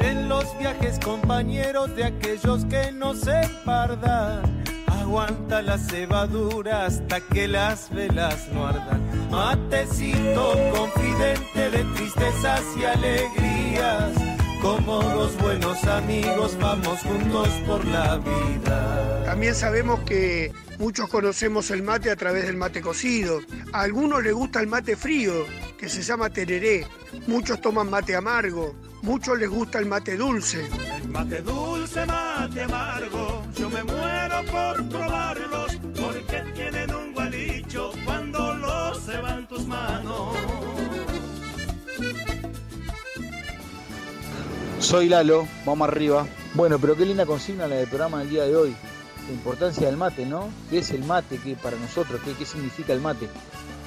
En 0.00 0.28
los 0.28 0.58
viajes 0.58 0.98
compañeros 0.98 1.94
de 1.94 2.04
aquellos 2.04 2.64
que 2.64 2.90
no 2.90 3.14
se 3.14 3.42
empardan. 3.42 4.63
Aguanta 5.14 5.62
la 5.62 5.78
cebadura 5.78 6.86
hasta 6.86 7.20
que 7.20 7.46
las 7.46 7.88
velas 7.94 8.48
no 8.52 8.66
ardan. 8.66 9.30
Matecito 9.30 10.54
confidente 10.74 11.70
de 11.70 11.84
tristezas 11.94 12.62
y 12.76 12.84
alegrías. 12.84 14.10
Como 14.60 15.04
los 15.04 15.36
buenos 15.36 15.84
amigos 15.84 16.58
vamos 16.60 16.98
juntos 16.98 17.48
por 17.64 17.84
la 17.84 18.16
vida. 18.16 19.22
También 19.24 19.54
sabemos 19.54 20.00
que 20.00 20.52
muchos 20.80 21.08
conocemos 21.08 21.70
el 21.70 21.84
mate 21.84 22.10
a 22.10 22.16
través 22.16 22.46
del 22.46 22.56
mate 22.56 22.80
cocido. 22.80 23.38
A 23.72 23.82
algunos 23.82 24.20
les 24.20 24.34
gusta 24.34 24.58
el 24.58 24.66
mate 24.66 24.96
frío, 24.96 25.32
que 25.78 25.88
se 25.88 26.02
llama 26.02 26.30
tereré. 26.30 26.88
Muchos 27.28 27.60
toman 27.60 27.88
mate 27.88 28.16
amargo. 28.16 28.74
Muchos 29.02 29.38
les 29.38 29.48
gusta 29.48 29.78
el 29.78 29.86
mate 29.86 30.16
dulce. 30.16 30.66
El 30.96 31.08
mate 31.08 31.40
dulce, 31.40 32.04
mate 32.04 32.62
amargo, 32.64 33.44
yo 33.54 33.70
me 33.70 33.84
muero 33.84 34.23
por 34.42 34.88
probarlos 34.88 35.78
porque 35.94 36.42
tienen 36.54 36.94
un 36.94 37.12
gualicho 37.12 37.92
cuando 38.04 38.54
los 38.54 38.98
se 38.98 39.12
tus 39.48 39.66
manos. 39.66 40.36
Soy 44.80 45.08
Lalo, 45.08 45.46
vamos 45.64 45.88
arriba. 45.88 46.26
Bueno, 46.54 46.78
pero 46.78 46.96
qué 46.96 47.06
linda 47.06 47.26
consigna 47.26 47.66
la 47.66 47.76
del 47.76 47.88
programa 47.88 48.20
del 48.20 48.30
día 48.30 48.44
de 48.44 48.56
hoy. 48.56 48.76
La 49.26 49.32
importancia 49.32 49.86
del 49.86 49.96
mate, 49.96 50.26
¿no? 50.26 50.50
¿Qué 50.68 50.78
es 50.78 50.90
el 50.90 51.04
mate? 51.04 51.38
¿Qué 51.42 51.56
para 51.56 51.76
nosotros? 51.76 52.20
¿Qué, 52.38 52.44
significa 52.44 52.92
el 52.92 53.00
mate? 53.00 53.28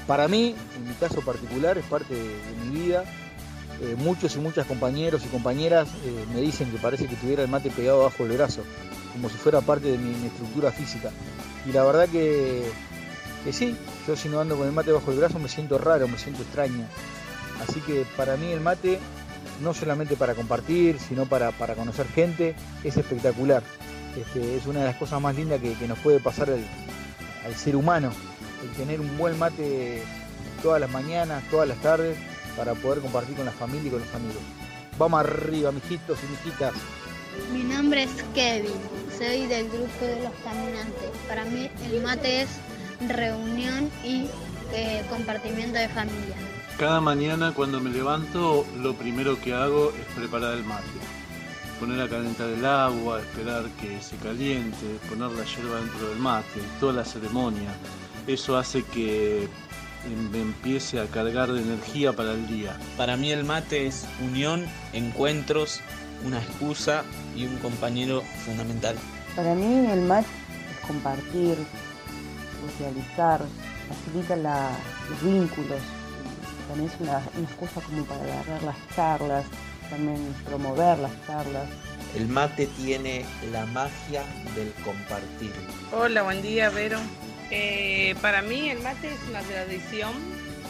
Para 0.07 0.27
mí, 0.27 0.55
en 0.75 0.87
mi 0.87 0.93
caso 0.95 1.21
particular, 1.21 1.77
es 1.77 1.85
parte 1.85 2.15
de, 2.15 2.23
de 2.23 2.55
mi 2.65 2.79
vida. 2.79 3.03
Eh, 3.79 3.95
muchos 3.95 4.35
y 4.35 4.39
muchas 4.39 4.65
compañeros 4.65 5.23
y 5.23 5.27
compañeras 5.27 5.87
eh, 6.03 6.25
me 6.33 6.41
dicen 6.41 6.71
que 6.71 6.77
parece 6.77 7.05
que 7.05 7.15
tuviera 7.15 7.43
el 7.43 7.47
mate 7.47 7.69
pegado 7.69 8.03
bajo 8.03 8.23
el 8.23 8.31
brazo, 8.31 8.63
como 9.13 9.29
si 9.29 9.37
fuera 9.37 9.61
parte 9.61 9.91
de 9.91 9.97
mi, 9.97 10.25
estructura 10.25 10.71
física. 10.71 11.11
Y 11.65 11.71
la 11.71 11.83
verdad 11.83 12.07
que, 12.09 12.63
que 13.43 13.53
sí, 13.53 13.75
yo 14.07 14.15
si 14.15 14.29
no 14.29 14.39
ando 14.39 14.57
con 14.57 14.67
el 14.67 14.73
mate 14.73 14.91
bajo 14.91 15.11
el 15.11 15.17
brazo 15.17 15.39
me 15.39 15.49
siento 15.49 15.77
raro, 15.77 16.07
me 16.07 16.17
siento 16.17 16.43
extraña. 16.43 16.87
Así 17.67 17.81
que 17.81 18.05
para 18.15 18.37
mí 18.37 18.51
el 18.51 18.61
mate, 18.61 18.99
no 19.61 19.73
solamente 19.73 20.15
para 20.15 20.35
compartir, 20.35 20.99
sino 20.99 21.25
para, 21.25 21.51
para 21.51 21.75
conocer 21.75 22.07
gente, 22.07 22.55
es 22.83 22.97
espectacular. 22.97 23.63
Este, 24.15 24.55
es 24.55 24.65
una 24.65 24.79
de 24.79 24.85
las 24.85 24.95
cosas 24.95 25.21
más 25.21 25.35
lindas 25.35 25.59
que, 25.61 25.87
nos 25.87 25.99
puede 25.99 26.19
pasar 26.19 26.49
al, 26.49 26.65
al 27.45 27.55
ser 27.55 27.75
humano, 27.75 28.11
el 28.63 28.69
tener 28.71 28.99
un 28.99 29.17
buen 29.17 29.37
mate 29.37 30.03
todas 30.61 30.81
las 30.81 30.89
mañanas, 30.89 31.43
todas 31.49 31.67
las 31.67 31.77
tardes, 31.79 32.17
para 32.55 32.73
poder 32.73 32.99
compartir 32.99 33.35
con 33.35 33.45
la 33.45 33.51
familia 33.51 33.87
y 33.87 33.91
con 33.91 33.99
los 33.99 34.13
amigos. 34.15 34.41
Vamos 34.97 35.19
arriba, 35.19 35.71
mijitos 35.71 36.17
y 36.23 36.31
mijitas. 36.31 36.73
Mi 37.51 37.63
nombre 37.63 38.03
es 38.03 38.11
Kevin, 38.33 38.71
soy 39.17 39.47
del 39.47 39.67
grupo 39.69 40.05
de 40.05 40.23
los 40.23 40.33
caminantes. 40.43 41.09
Para 41.27 41.45
mí 41.45 41.69
el 41.91 42.01
mate 42.01 42.41
es 42.41 42.49
reunión 43.07 43.89
y 44.03 44.27
eh, 44.73 45.03
compartimiento 45.09 45.77
de 45.77 45.87
familia. 45.89 46.35
Cada 46.77 47.01
mañana 47.01 47.53
cuando 47.55 47.79
me 47.79 47.89
levanto 47.89 48.65
lo 48.77 48.93
primero 48.93 49.39
que 49.41 49.53
hago 49.53 49.91
es 49.91 50.15
preparar 50.15 50.53
el 50.53 50.63
mate. 50.63 50.85
Poner 51.79 52.01
a 52.01 52.09
calentar 52.09 52.49
el 52.49 52.65
agua, 52.65 53.19
esperar 53.19 53.65
que 53.81 54.01
se 54.01 54.15
caliente, 54.17 54.85
poner 55.09 55.31
la 55.31 55.43
hierba 55.43 55.79
dentro 55.79 56.09
del 56.09 56.19
mate, 56.19 56.61
toda 56.79 56.93
la 56.93 57.05
ceremonia. 57.05 57.73
Eso 58.27 58.57
hace 58.57 58.83
que 58.83 59.47
me 60.31 60.41
empiece 60.41 60.99
a 60.99 61.07
cargar 61.07 61.51
de 61.51 61.61
energía 61.61 62.13
para 62.13 62.33
el 62.33 62.47
día. 62.47 62.77
Para 62.95 63.17
mí 63.17 63.31
el 63.31 63.43
mate 63.43 63.87
es 63.87 64.07
unión, 64.21 64.65
encuentros, 64.93 65.81
una 66.25 66.39
excusa 66.39 67.03
y 67.35 67.45
un 67.45 67.57
compañero 67.57 68.23
fundamental. 68.45 68.95
Para 69.35 69.53
mí 69.53 69.89
el 69.91 70.01
mate 70.01 70.27
es 70.71 70.87
compartir, 70.87 71.57
socializar, 72.65 73.41
facilita 73.87 74.35
la, 74.35 74.71
los 75.09 75.23
vínculos, 75.23 75.81
también 76.67 76.89
es 76.89 76.99
una, 76.99 77.21
una 77.35 77.47
excusa 77.47 77.81
como 77.81 78.03
para 78.05 78.23
agarrar 78.23 78.63
las 78.63 78.75
charlas, 78.95 79.45
también 79.89 80.35
promover 80.45 80.99
las 80.99 81.11
charlas. 81.25 81.69
El 82.15 82.27
mate 82.27 82.67
tiene 82.77 83.25
la 83.51 83.65
magia 83.67 84.23
del 84.55 84.73
compartir. 84.83 85.53
Hola, 85.91 86.23
buen 86.23 86.41
día, 86.41 86.69
Vero. 86.69 86.99
Eh, 87.51 88.15
para 88.21 88.41
mí 88.41 88.69
el 88.69 88.79
mate 88.79 89.13
es 89.13 89.29
una 89.29 89.41
tradición 89.41 90.11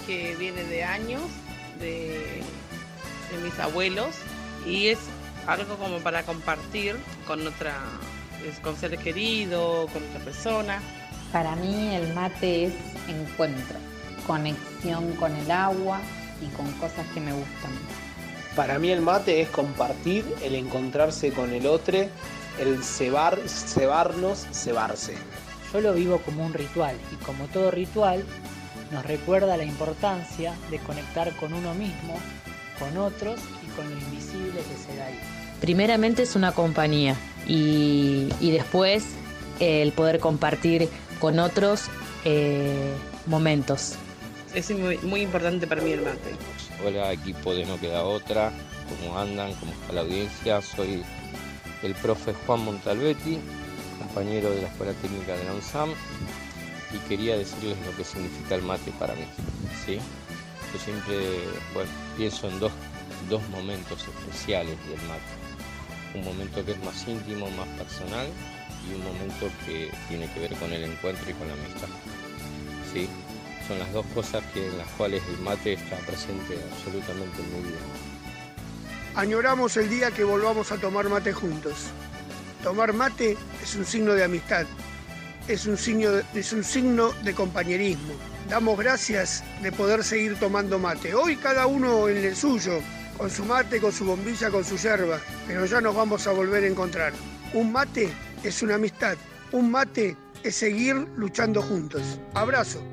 que 0.05 0.35
viene 0.35 0.63
de 0.63 0.83
años, 0.83 1.21
de, 1.79 2.41
de 3.31 3.43
mis 3.43 3.57
abuelos, 3.59 4.15
y 4.65 4.87
es 4.87 4.99
algo 5.47 5.77
como 5.77 5.99
para 5.99 6.23
compartir 6.23 6.97
con 7.25 7.45
otra, 7.47 7.73
con 8.61 8.75
seres 8.75 8.99
queridos, 8.99 9.89
con 9.91 10.03
otra 10.03 10.19
persona. 10.19 10.81
Para 11.31 11.55
mí 11.55 11.95
el 11.95 12.13
mate 12.13 12.65
es 12.65 12.73
encuentro, 13.07 13.77
conexión 14.27 15.13
con 15.13 15.35
el 15.35 15.49
agua 15.49 15.99
y 16.41 16.47
con 16.55 16.71
cosas 16.73 17.05
que 17.13 17.21
me 17.21 17.31
gustan. 17.31 17.71
Para 18.55 18.77
mí 18.79 18.89
el 18.89 19.01
mate 19.01 19.41
es 19.41 19.49
compartir, 19.49 20.25
el 20.43 20.55
encontrarse 20.55 21.31
con 21.31 21.53
el 21.53 21.65
otro, 21.65 21.97
el 22.59 22.83
cebar, 22.83 23.37
cebarnos, 23.47 24.47
cebarse. 24.51 25.15
Yo 25.71 25.81
lo 25.81 25.93
vivo 25.93 26.19
como 26.19 26.45
un 26.45 26.53
ritual 26.53 26.95
y 27.11 27.15
como 27.23 27.45
todo 27.47 27.71
ritual 27.71 28.23
nos 28.91 29.05
recuerda 29.05 29.57
la 29.57 29.63
importancia 29.63 30.55
de 30.71 30.79
conectar 30.79 31.35
con 31.35 31.53
uno 31.53 31.73
mismo, 31.73 32.19
con 32.79 32.97
otros 32.97 33.39
con 33.77 33.89
lo 33.89 33.95
invisible 33.95 34.59
que 34.59 34.91
se 34.91 34.97
da 34.97 35.05
ahí. 35.05 35.19
Primeramente 35.61 36.23
es 36.23 36.35
una 36.35 36.51
compañía 36.51 37.15
y, 37.47 38.27
y 38.41 38.51
después 38.51 39.05
el 39.59 39.91
poder 39.93 40.19
compartir 40.19 40.89
con 41.19 41.39
otros 41.39 41.85
eh, 42.25 42.91
momentos. 43.25 43.95
Es 44.53 44.69
muy, 44.71 44.97
muy 44.99 45.21
importante 45.21 45.67
para 45.67 45.81
mí 45.81 45.91
el 45.91 46.01
mate. 46.01 46.35
Hola 46.85 47.13
equipo 47.13 47.53
de 47.53 47.65
No 47.65 47.79
Queda 47.79 48.03
Otra, 48.03 48.51
¿cómo 48.89 49.17
andan? 49.17 49.53
¿Cómo 49.55 49.71
está 49.71 49.93
la 49.93 50.01
audiencia? 50.01 50.61
Soy 50.61 51.03
el 51.83 51.93
profe 51.95 52.33
Juan 52.45 52.65
Montalbetti, 52.65 53.39
compañero 53.99 54.51
de 54.51 54.63
la 54.63 54.67
Escuela 54.67 54.93
Técnica 54.93 55.35
de 55.35 55.43
la 55.43 55.53
UNSAM 55.53 55.89
y 56.93 56.97
quería 57.09 57.37
decirles 57.37 57.77
lo 57.85 57.95
que 57.95 58.03
significa 58.03 58.55
el 58.55 58.63
mate 58.63 58.91
para 58.99 59.13
mí. 59.13 59.25
¿sí? 59.85 59.99
Yo 60.73 60.79
siempre 60.79 61.15
bueno, 61.73 61.89
pienso 62.17 62.47
en 62.47 62.59
dos, 62.59 62.71
dos 63.29 63.47
momentos 63.49 64.05
especiales 64.07 64.77
del 64.87 65.01
mate. 65.07 65.33
Un 66.15 66.23
momento 66.23 66.63
que 66.65 66.71
es 66.71 66.83
más 66.83 67.07
íntimo, 67.07 67.49
más 67.51 67.67
personal 67.69 68.27
y 68.87 68.95
un 68.95 69.03
momento 69.03 69.49
que 69.65 69.91
tiene 70.07 70.29
que 70.31 70.39
ver 70.39 70.53
con 70.55 70.71
el 70.71 70.83
encuentro 70.83 71.29
y 71.29 71.33
con 71.33 71.47
la 71.47 71.53
amistad. 71.53 71.89
¿sí? 72.93 73.07
Son 73.67 73.79
las 73.79 73.91
dos 73.91 74.05
cosas 74.13 74.43
que, 74.53 74.65
en 74.65 74.77
las 74.77 74.87
cuales 74.91 75.21
el 75.29 75.39
mate 75.39 75.73
está 75.73 75.97
presente 75.97 76.57
absolutamente 76.71 77.41
en 77.41 77.53
mi 77.53 77.69
vida. 77.69 77.79
Añoramos 79.15 79.75
el 79.77 79.89
día 79.89 80.11
que 80.11 80.23
volvamos 80.23 80.71
a 80.71 80.77
tomar 80.77 81.09
mate 81.09 81.33
juntos. 81.33 81.87
Tomar 82.63 82.93
mate 82.93 83.37
es 83.61 83.75
un 83.75 83.85
signo 83.85 84.13
de 84.13 84.23
amistad, 84.23 84.65
es 85.47 85.65
un 85.65 85.77
signo 85.77 86.09
es 86.33 86.53
un 86.53 86.63
signo 86.63 87.11
de 87.23 87.33
compañerismo. 87.33 88.13
Damos 88.49 88.77
gracias 88.77 89.43
de 89.61 89.71
poder 89.71 90.03
seguir 90.03 90.39
tomando 90.39 90.79
mate. 90.79 91.13
Hoy 91.13 91.35
cada 91.35 91.67
uno 91.67 92.07
en 92.07 92.17
el 92.17 92.35
suyo, 92.35 92.79
con 93.17 93.29
su 93.29 93.43
mate, 93.45 93.81
con 93.81 93.91
su 93.91 94.05
bombilla, 94.05 94.49
con 94.51 94.63
su 94.63 94.77
yerba, 94.77 95.19
pero 95.47 95.65
ya 95.65 95.81
nos 95.81 95.95
vamos 95.95 96.27
a 96.27 96.31
volver 96.31 96.63
a 96.63 96.67
encontrar. 96.67 97.13
Un 97.53 97.71
mate 97.71 98.09
es 98.43 98.61
una 98.61 98.75
amistad, 98.75 99.17
un 99.51 99.71
mate 99.71 100.15
es 100.43 100.55
seguir 100.55 100.95
luchando 101.15 101.61
juntos. 101.61 102.19
Abrazo. 102.33 102.83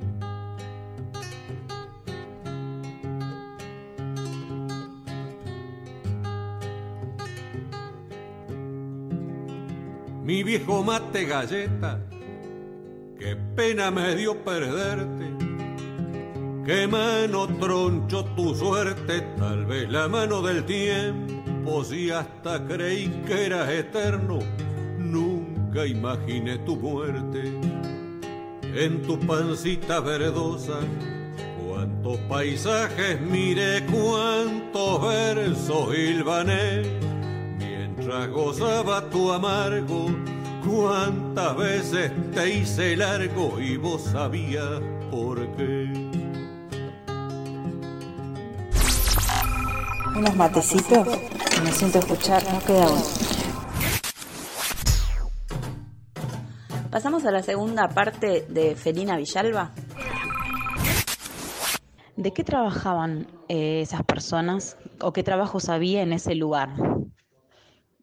Mi 10.23 10.43
viejo 10.43 10.83
mate 10.83 11.26
galleta, 11.26 12.00
qué 13.19 13.37
pena 13.54 13.90
me 13.90 14.16
dio 14.16 14.43
perderte. 14.43 15.34
Qué 16.64 16.88
mano 16.88 17.47
troncho 17.47 18.25
tu 18.35 18.54
suerte, 18.54 19.21
tal 19.37 19.66
vez 19.66 19.87
la 19.90 20.09
mano 20.09 20.40
del 20.40 20.64
tiempo, 20.64 21.85
si 21.85 22.11
hasta 22.11 22.66
creí 22.66 23.09
que 23.26 23.44
eras 23.44 23.68
eterno, 23.68 24.38
nunca 24.97 25.87
imaginé 25.87 26.56
tu 26.59 26.76
muerte. 26.76 27.52
En 28.75 29.02
tu 29.02 29.21
pancita 29.21 30.00
verdosa, 30.00 30.78
cuántos 31.62 32.16
paisajes 32.30 33.21
miré, 33.21 33.85
cuántos 33.85 35.02
versos 35.02 35.94
hilvané 35.94 36.83
mientras 37.59 38.30
gozaba 38.30 39.02
tu 39.11 39.30
amargo, 39.30 40.06
cuántas 40.66 41.59
veces 41.59 42.11
te 42.33 42.54
hice 42.54 42.97
largo 42.97 43.61
y 43.61 43.76
vos 43.76 44.00
sabías 44.00 44.80
por 45.11 45.47
qué. 45.56 46.03
Unos 50.16 50.37
matecitos 50.37 51.09
me 51.64 51.73
siento 51.73 51.99
escuchar, 51.99 52.42
no 52.52 52.61
queda 52.61 52.88
uno. 52.88 53.02
Pasamos 56.91 57.25
a 57.25 57.32
la 57.32 57.43
segunda 57.43 57.89
parte 57.89 58.47
de 58.49 58.76
Felina 58.76 59.17
Villalba. 59.17 59.73
¿De 62.17 62.32
qué 62.32 62.45
trabajaban 62.45 63.26
eh, 63.49 63.80
esas 63.80 64.04
personas 64.04 64.76
o 65.00 65.12
qué 65.12 65.25
trabajos 65.25 65.69
había 65.69 66.02
en 66.02 66.12
ese 66.12 66.36
lugar? 66.36 66.71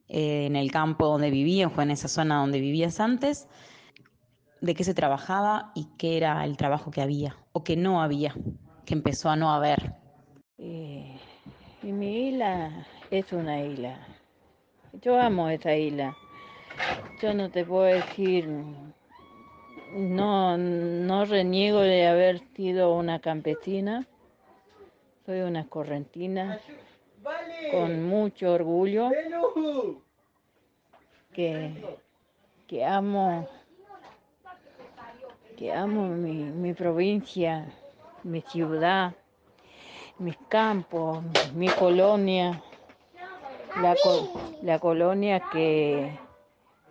Eh, 0.10 0.48
en 0.48 0.58
el 0.58 0.70
campo 0.72 1.08
donde 1.08 1.32
vivían 1.32 1.72
o 1.74 1.82
en 1.82 1.92
esa 1.92 2.10
zona 2.10 2.42
donde 2.42 2.60
vivías 2.60 3.00
antes, 3.00 3.48
de 4.60 4.76
qué 4.76 4.84
se 4.84 4.94
trabajaba 4.94 5.72
y 5.76 5.88
qué 5.98 6.18
era 6.18 6.44
el 6.44 6.58
trabajo 6.58 6.92
que 6.92 7.02
había 7.02 7.38
o 7.54 7.64
que 7.64 7.78
no 7.78 8.02
había, 8.02 8.36
que 8.86 8.94
empezó 8.94 9.30
a 9.30 9.38
no 9.38 9.54
haber. 9.54 9.96
Eh, 10.58 11.18
y 11.84 11.92
mi 11.92 12.30
isla 12.30 12.86
es 13.10 13.32
una 13.34 13.62
isla. 13.64 13.98
Yo 15.02 15.20
amo 15.20 15.50
esa 15.50 15.76
isla. 15.76 16.16
Yo 17.22 17.34
no 17.34 17.50
te 17.50 17.66
puedo 17.66 17.84
decir, 17.84 18.48
no, 19.94 20.58
no 20.58 21.26
reniego 21.26 21.80
de 21.80 22.08
haber 22.08 22.40
sido 22.56 22.96
una 22.96 23.20
campesina. 23.20 24.08
Soy 25.26 25.42
una 25.42 25.68
correntina 25.68 26.60
con 27.72 28.04
mucho 28.04 28.54
orgullo 28.54 29.12
que, 31.32 31.72
que 32.68 32.84
amo 32.84 33.48
que 35.56 35.72
amo 35.72 36.08
mi, 36.08 36.34
mi 36.34 36.74
provincia, 36.74 37.68
mi 38.24 38.42
ciudad, 38.42 39.14
mis 40.22 40.38
campos, 40.48 41.24
mi 41.56 41.68
colonia, 41.68 42.62
la, 43.82 43.96
co- 43.96 44.28
la 44.62 44.78
colonia 44.80 45.40
que 45.40 46.20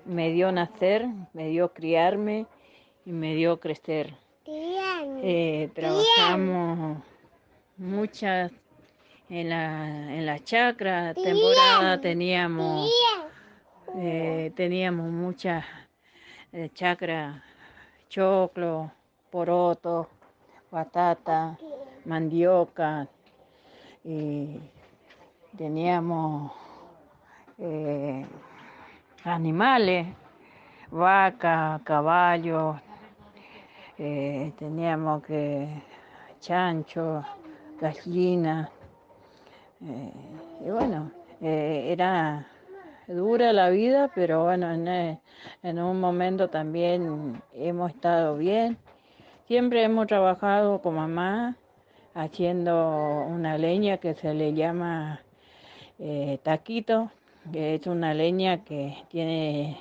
me 0.04 0.30
dio 0.32 0.50
nacer, 0.50 1.06
me 1.32 1.48
dio 1.48 1.72
criarme 1.72 2.46
y 3.06 3.12
me 3.12 3.34
dio 3.34 3.60
crecer. 3.60 4.14
Eh, 5.22 5.70
trabajamos 5.74 6.98
muchas 7.76 8.50
en 9.28 9.48
la, 9.48 9.86
en 10.16 10.26
la 10.26 10.42
chacra, 10.42 11.14
temporada 11.14 12.00
teníamos, 12.00 12.90
eh, 13.96 14.50
teníamos 14.56 15.08
muchas 15.08 15.64
eh, 16.52 16.68
chacra, 16.74 17.44
choclo, 18.08 18.90
poroto, 19.30 20.08
batata, 20.70 21.56
mandioca, 22.04 23.06
y 24.04 24.60
teníamos 25.56 26.52
eh, 27.58 28.24
animales, 29.24 30.06
vaca, 30.90 31.80
caballos, 31.84 32.76
eh, 33.98 34.52
teníamos 34.58 35.22
que 35.24 35.68
chancho, 36.40 37.22
gallina, 37.80 38.70
eh, 39.82 40.12
y 40.64 40.70
bueno, 40.70 41.10
era 41.42 42.46
dura 43.06 43.52
la 43.52 43.70
vida, 43.70 44.10
pero 44.14 44.44
bueno, 44.44 44.70
en, 44.72 45.20
en 45.62 45.78
un 45.78 46.00
momento 46.00 46.48
también 46.48 47.42
hemos 47.52 47.90
estado 47.90 48.36
bien. 48.36 48.78
Siempre 49.46 49.82
hemos 49.82 50.06
trabajado 50.06 50.80
con 50.80 50.94
mamá 50.94 51.56
haciendo 52.14 53.24
una 53.28 53.58
leña 53.58 53.98
que 53.98 54.14
se 54.14 54.34
le 54.34 54.54
llama 54.54 55.20
eh, 55.98 56.38
taquito, 56.42 57.10
que 57.52 57.74
es 57.74 57.86
una 57.86 58.14
leña 58.14 58.64
que 58.64 58.96
tiene 59.08 59.78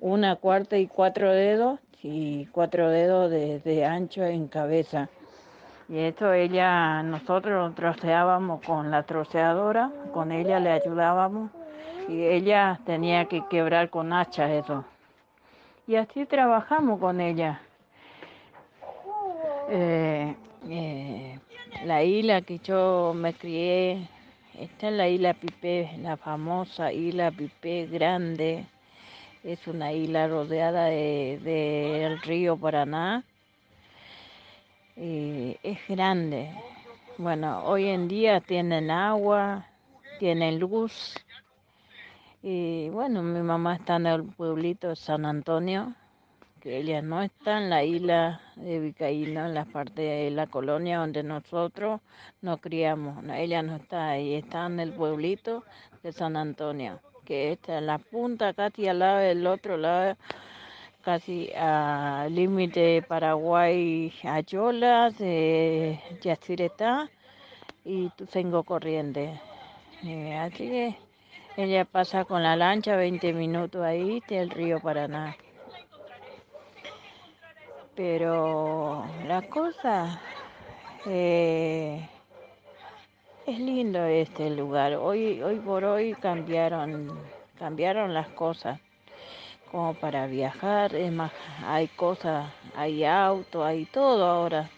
una 0.00 0.36
cuarta 0.36 0.76
y 0.76 0.86
cuatro 0.86 1.30
dedos 1.32 1.80
y 2.02 2.46
cuatro 2.46 2.90
dedos 2.90 3.30
de, 3.30 3.84
ancho 3.84 4.24
en 4.24 4.48
cabeza. 4.48 5.08
Y 5.88 5.98
esto 5.98 6.32
ella, 6.32 7.02
nosotros 7.02 7.74
troceábamos 7.74 8.64
con 8.64 8.90
la 8.90 9.02
troceadora, 9.04 9.90
con 10.12 10.32
ella 10.32 10.58
le 10.58 10.70
ayudábamos 10.70 11.50
y 12.08 12.24
ella 12.24 12.80
tenía 12.84 13.26
que 13.26 13.44
quebrar 13.48 13.90
con 13.90 14.12
hacha 14.12 14.52
eso. 14.52 14.84
Y 15.86 15.96
así 15.96 16.26
trabajamos 16.26 16.98
con 16.98 17.20
ella. 17.20 17.60
Eh, 19.68 20.34
eh, 20.68 21.38
la 21.84 22.02
isla 22.04 22.42
que 22.42 22.58
yo 22.58 23.12
me 23.14 23.34
crié, 23.34 24.08
esta 24.58 24.88
es 24.88 24.94
la 24.94 25.08
isla 25.08 25.34
Pipé, 25.34 25.90
la 26.00 26.16
famosa 26.16 26.92
isla 26.92 27.30
Pipé 27.30 27.86
grande. 27.86 28.66
Es 29.44 29.66
una 29.66 29.92
isla 29.92 30.28
rodeada 30.28 30.84
de- 30.86 31.40
del 31.42 32.20
río 32.22 32.56
Paraná. 32.56 33.24
Y 34.96 35.56
es 35.62 35.78
grande. 35.88 36.50
Bueno, 37.18 37.64
hoy 37.64 37.88
en 37.88 38.08
día 38.08 38.40
tienen 38.40 38.90
agua, 38.90 39.66
tienen 40.18 40.58
luz. 40.58 41.14
Y 42.42 42.88
bueno, 42.90 43.22
mi 43.22 43.40
mamá 43.40 43.76
está 43.76 43.96
en 43.96 44.06
el 44.06 44.24
pueblito 44.24 44.88
de 44.88 44.96
San 44.96 45.24
Antonio, 45.24 45.94
que 46.62 47.02
no 47.02 47.22
está 47.22 47.58
en 47.58 47.70
la 47.70 47.82
isla 47.82 48.40
de 48.54 48.78
Vicaíno, 48.78 49.46
en 49.46 49.54
la 49.54 49.64
parte 49.64 50.00
de 50.00 50.30
la 50.30 50.46
colonia 50.46 50.98
donde 50.98 51.24
nosotros 51.24 52.00
nos 52.40 52.60
criamos. 52.60 53.24
Ella 53.34 53.62
no 53.62 53.74
está 53.74 54.10
ahí, 54.10 54.34
está 54.34 54.66
en 54.66 54.78
el 54.78 54.92
pueblito 54.92 55.64
de 56.04 56.12
San 56.12 56.36
Antonio, 56.36 57.00
que 57.24 57.50
está 57.50 57.78
en 57.78 57.86
la 57.86 57.98
punta, 57.98 58.54
casi 58.54 58.86
al 58.86 59.00
lado 59.00 59.18
del 59.18 59.44
otro 59.44 59.76
lado, 59.76 60.16
casi 61.02 61.52
al 61.54 62.32
límite 62.32 62.78
de 62.78 63.02
Paraguay, 63.02 64.12
Ayolas, 64.22 65.18
de 65.18 65.98
Yacyretá 66.20 67.10
y 67.84 68.08
Tucengo 68.10 68.62
Corriente. 68.62 69.40
Eh, 70.04 70.36
así 70.36 70.68
que 70.68 70.96
ella 71.56 71.84
pasa 71.84 72.24
con 72.24 72.44
la 72.44 72.54
lancha 72.54 72.94
20 72.94 73.32
minutos 73.32 73.82
ahí 73.82 74.22
del 74.28 74.48
río 74.50 74.78
Paraná. 74.78 75.36
Pero 77.94 79.04
la 79.26 79.42
cosa 79.42 80.18
eh, 81.04 82.08
es 83.46 83.58
lindo 83.58 84.02
este 84.04 84.48
lugar. 84.48 84.94
Hoy, 84.94 85.42
hoy 85.42 85.56
por 85.56 85.84
hoy 85.84 86.14
cambiaron, 86.14 87.18
cambiaron 87.58 88.14
las 88.14 88.28
cosas 88.28 88.80
como 89.70 89.92
para 89.92 90.26
viajar. 90.26 90.94
Es 90.94 91.12
más, 91.12 91.32
hay 91.66 91.88
cosas, 91.88 92.50
hay 92.74 93.04
auto, 93.04 93.62
hay 93.62 93.84
todo 93.84 94.24
ahora. 94.24 94.70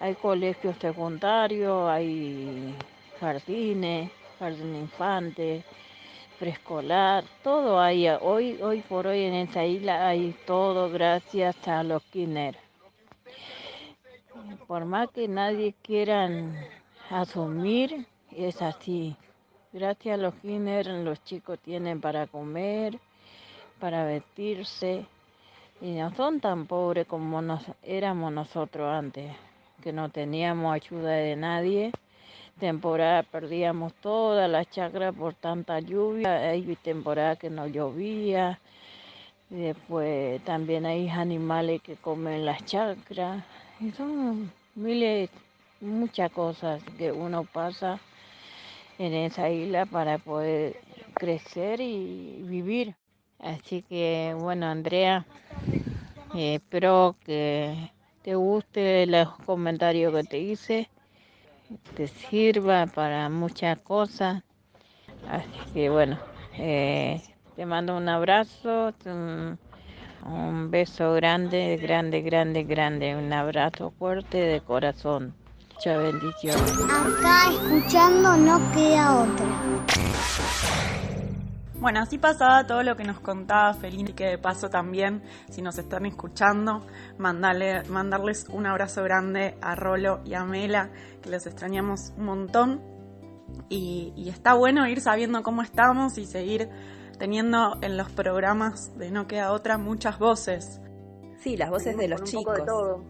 Hay 0.00 0.14
colegios 0.14 0.76
secundarios, 0.78 1.88
hay 1.90 2.74
jardines, 3.20 4.10
jardín 4.38 4.76
infante, 4.76 5.62
preescolar, 6.38 7.24
todo 7.42 7.80
hay. 7.80 8.08
Hoy, 8.08 8.60
hoy 8.62 8.80
por 8.82 9.06
hoy 9.06 9.22
en 9.22 9.34
esa 9.34 9.64
isla 9.64 10.08
hay 10.08 10.34
todo 10.46 10.90
gracias 10.90 11.56
a 11.66 11.82
los 11.82 12.02
Kinner. 12.04 12.56
Por 14.66 14.84
más 14.84 15.10
que 15.10 15.28
nadie 15.28 15.74
quieran 15.82 16.56
asumir, 17.10 18.06
es 18.30 18.60
así. 18.62 19.16
Gracias 19.72 20.18
a 20.18 20.22
los 20.22 20.34
Kinner 20.34 20.86
los 20.86 21.22
chicos 21.24 21.58
tienen 21.60 22.00
para 22.00 22.26
comer, 22.26 22.98
para 23.80 24.04
vestirse 24.04 25.06
y 25.80 25.92
no 25.92 26.14
son 26.14 26.40
tan 26.40 26.66
pobres 26.66 27.06
como 27.06 27.42
nos, 27.42 27.62
éramos 27.82 28.32
nosotros 28.32 28.88
antes, 28.88 29.32
que 29.82 29.92
no 29.92 30.10
teníamos 30.10 30.74
ayuda 30.74 31.12
de 31.12 31.36
nadie 31.36 31.92
temporada 32.58 33.22
perdíamos 33.22 33.92
todas 33.94 34.50
las 34.50 34.68
chacras 34.70 35.14
por 35.14 35.34
tanta 35.34 35.80
lluvia, 35.80 36.36
hay 36.36 36.76
temporada 36.76 37.36
que 37.36 37.50
no 37.50 37.66
llovía, 37.66 38.58
y 39.50 39.56
después 39.56 40.42
también 40.44 40.86
hay 40.86 41.08
animales 41.08 41.82
que 41.82 41.96
comen 41.96 42.46
las 42.46 42.64
chacras, 42.64 43.44
y 43.80 43.90
son 43.92 44.50
miles, 44.74 45.30
muchas 45.80 46.30
cosas 46.32 46.82
que 46.96 47.12
uno 47.12 47.44
pasa 47.44 48.00
en 48.98 49.12
esa 49.12 49.50
isla 49.50 49.84
para 49.84 50.18
poder 50.18 50.80
crecer 51.14 51.80
y 51.80 52.42
vivir. 52.42 52.94
Así 53.38 53.82
que 53.82 54.34
bueno, 54.38 54.66
Andrea, 54.66 55.26
eh, 56.34 56.54
espero 56.54 57.16
que 57.24 57.90
te 58.22 58.34
guste 58.34 59.06
los 59.06 59.28
comentarios 59.44 60.14
que 60.14 60.24
te 60.24 60.38
hice 60.38 60.88
te 61.94 62.08
sirva 62.08 62.86
para 62.86 63.28
muchas 63.28 63.78
cosas. 63.78 64.42
Así 65.28 65.72
que 65.72 65.90
bueno, 65.90 66.18
eh, 66.58 67.20
te 67.56 67.66
mando 67.66 67.96
un 67.96 68.08
abrazo, 68.08 68.92
un, 69.04 69.58
un 70.24 70.70
beso 70.70 71.14
grande, 71.14 71.78
grande, 71.80 72.22
grande, 72.22 72.64
grande, 72.64 73.16
un 73.16 73.32
abrazo 73.32 73.92
fuerte 73.98 74.38
de 74.38 74.60
corazón. 74.60 75.34
Muchas 75.74 75.98
bendiciones. 75.98 76.72
Acá 76.90 77.50
escuchando 77.50 78.36
no 78.36 78.72
queda 78.72 79.22
otra. 79.22 80.95
Bueno, 81.78 82.00
así 82.00 82.16
pasaba 82.16 82.66
todo 82.66 82.82
lo 82.82 82.96
que 82.96 83.04
nos 83.04 83.20
contaba 83.20 83.74
Felini, 83.74 84.14
que 84.14 84.24
de 84.24 84.38
paso 84.38 84.70
también, 84.70 85.22
si 85.50 85.60
nos 85.60 85.76
están 85.78 86.06
escuchando, 86.06 86.86
mandarle, 87.18 87.82
mandarles 87.84 88.46
un 88.48 88.66
abrazo 88.66 89.02
grande 89.02 89.58
a 89.60 89.74
Rolo 89.74 90.20
y 90.24 90.34
a 90.34 90.44
Mela, 90.44 90.90
que 91.22 91.28
los 91.28 91.46
extrañamos 91.46 92.14
un 92.16 92.24
montón. 92.24 92.82
Y, 93.68 94.12
y 94.16 94.30
está 94.30 94.54
bueno 94.54 94.88
ir 94.88 95.00
sabiendo 95.00 95.42
cómo 95.42 95.62
estamos 95.62 96.18
y 96.18 96.26
seguir 96.26 96.68
teniendo 97.18 97.76
en 97.82 97.96
los 97.96 98.10
programas 98.10 98.96
de 98.98 99.10
No 99.10 99.26
Queda 99.26 99.52
Otra 99.52 99.78
muchas 99.78 100.18
voces. 100.18 100.80
Sí, 101.46 101.56
las 101.56 101.70
voces 101.70 101.96
de 101.96 102.08
los 102.08 102.24
chicos, 102.24 102.58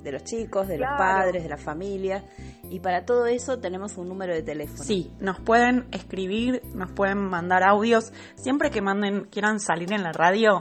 de 0.03 0.13
los 0.13 0.25
chicos, 0.25 0.69
de 0.69 0.77
los 0.77 0.89
padres, 0.99 1.43
de 1.43 1.49
la 1.49 1.57
familia. 1.57 2.23
Y 2.71 2.81
para 2.81 3.05
todo 3.05 3.27
eso 3.27 3.59
tenemos 3.59 3.97
un 3.97 4.09
número 4.09 4.35
de 4.35 4.43
teléfono. 4.43 4.83
Sí, 4.83 5.13
nos 5.21 5.41
pueden 5.41 5.87
escribir, 5.93 6.63
nos 6.75 6.91
pueden 6.93 7.19
mandar 7.19 7.63
audios. 7.63 8.13
Siempre 8.35 8.71
que 8.71 8.81
manden, 8.81 9.25
quieran 9.25 9.61
salir 9.61 9.93
en 9.93 10.03
la 10.03 10.13
radio, 10.13 10.61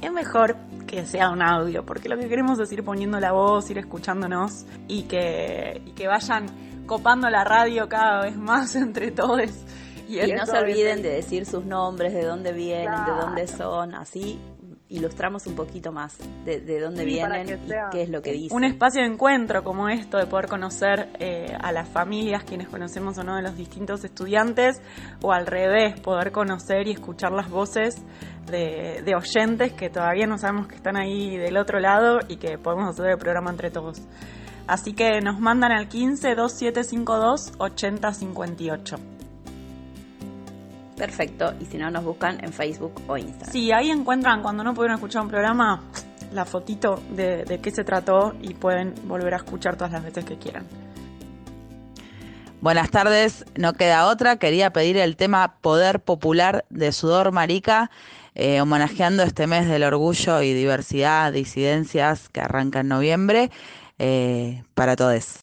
es 0.00 0.12
mejor 0.12 0.56
que 0.86 1.04
sea 1.06 1.30
un 1.30 1.42
audio, 1.42 1.84
porque 1.84 2.08
lo 2.08 2.16
que 2.16 2.28
queremos 2.28 2.58
es 2.60 2.72
ir 2.72 2.84
poniendo 2.84 3.20
la 3.20 3.32
voz, 3.32 3.70
ir 3.70 3.78
escuchándonos 3.78 4.64
y 4.88 5.02
que, 5.04 5.82
y 5.84 5.92
que 5.92 6.06
vayan 6.06 6.46
copando 6.86 7.28
la 7.30 7.44
radio 7.44 7.88
cada 7.88 8.22
vez 8.22 8.36
más 8.36 8.74
entre 8.76 9.10
todos. 9.10 9.50
Y, 10.08 10.18
no 10.32 10.44
se 10.44 10.58
olviden 10.58 11.02
de 11.02 11.10
decir 11.10 11.46
sus 11.46 11.64
nombres, 11.64 12.12
de 12.12 12.24
dónde 12.24 12.52
vienen, 12.52 12.86
Claro. 12.86 13.14
de 13.14 13.20
dónde 13.20 13.46
son, 13.46 13.94
así 13.94 14.40
ilustramos 14.90 15.46
un 15.46 15.54
poquito 15.54 15.92
más 15.92 16.18
de, 16.44 16.60
de 16.60 16.80
dónde 16.80 17.04
Sí, 17.04 17.06
vienen 17.06 17.48
y 17.48 17.70
qué 17.92 18.02
es 18.02 18.10
lo 18.10 18.20
que 18.20 18.32
dicen. 18.32 18.56
Un 18.56 18.64
espacio 18.64 19.02
de 19.02 19.08
encuentro 19.08 19.62
como 19.64 19.88
esto, 19.88 20.18
de 20.18 20.26
poder 20.26 20.48
conocer 20.48 21.08
eh, 21.18 21.56
a 21.58 21.72
las 21.72 21.88
familias, 21.88 22.44
quienes 22.44 22.68
conocemos 22.68 23.16
o 23.18 23.22
no 23.22 23.36
de 23.36 23.42
los 23.42 23.56
distintos 23.56 24.04
estudiantes, 24.04 24.82
o 25.22 25.32
al 25.32 25.46
revés, 25.46 26.00
poder 26.00 26.32
conocer 26.32 26.88
y 26.88 26.92
escuchar 26.92 27.32
las 27.32 27.48
voces 27.48 28.02
de, 28.50 29.02
de 29.04 29.14
oyentes 29.14 29.72
que 29.72 29.90
todavía 29.90 30.26
no 30.26 30.38
sabemos 30.38 30.66
que 30.66 30.74
están 30.74 30.96
ahí 30.96 31.36
del 31.36 31.56
otro 31.56 31.78
lado 31.78 32.18
y 32.28 32.36
que 32.36 32.58
podemos 32.58 32.88
hacer 32.88 33.12
el 33.12 33.18
programa 33.18 33.50
entre 33.50 33.70
todos. 33.70 34.02
Así 34.66 34.92
que 34.92 35.20
nos 35.20 35.40
mandan 35.40 35.72
al 35.72 35.88
15 35.88 36.34
2752 36.34 37.52
8058. 37.58 39.19
Perfecto, 41.00 41.54
y 41.58 41.64
si 41.64 41.78
no 41.78 41.90
nos 41.90 42.04
buscan 42.04 42.44
en 42.44 42.52
Facebook 42.52 43.00
o 43.06 43.16
Instagram. 43.16 43.50
Sí, 43.50 43.72
ahí 43.72 43.90
encuentran 43.90 44.42
cuando 44.42 44.62
no 44.62 44.74
pudieron 44.74 44.96
escuchar 44.96 45.22
un 45.22 45.28
programa 45.28 45.82
la 46.34 46.44
fotito 46.44 47.02
de, 47.16 47.46
de 47.46 47.58
qué 47.58 47.70
se 47.70 47.84
trató 47.84 48.34
y 48.42 48.52
pueden 48.52 48.94
volver 49.04 49.32
a 49.32 49.38
escuchar 49.38 49.76
todas 49.76 49.92
las 49.92 50.04
veces 50.04 50.26
que 50.26 50.36
quieran. 50.36 50.66
Buenas 52.60 52.90
tardes, 52.90 53.46
no 53.56 53.72
queda 53.72 54.08
otra. 54.08 54.36
Quería 54.36 54.74
pedir 54.74 54.98
el 54.98 55.16
tema 55.16 55.56
Poder 55.62 56.00
Popular 56.00 56.66
de 56.68 56.92
Sudor 56.92 57.32
Marica, 57.32 57.90
eh, 58.34 58.60
homenajeando 58.60 59.22
este 59.22 59.46
mes 59.46 59.66
del 59.66 59.84
orgullo 59.84 60.42
y 60.42 60.52
diversidad, 60.52 61.32
disidencias 61.32 62.28
que 62.28 62.42
arranca 62.42 62.80
en 62.80 62.88
noviembre, 62.88 63.50
eh, 63.98 64.64
para 64.74 64.96
todos. 64.96 65.40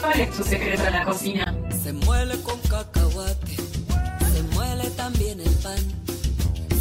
¿Cuál 0.00 0.20
es 0.20 0.30
tu 0.36 0.42
secreto 0.42 0.86
en 0.86 0.92
la 0.92 1.04
cocina? 1.04 1.54
Se 1.82 1.92
muele 1.92 2.40
con 2.42 2.58
cacahuate, 2.60 3.56
se 3.56 4.42
muele 4.54 4.88
también 4.90 5.40
el 5.40 5.54
pan. 5.56 5.78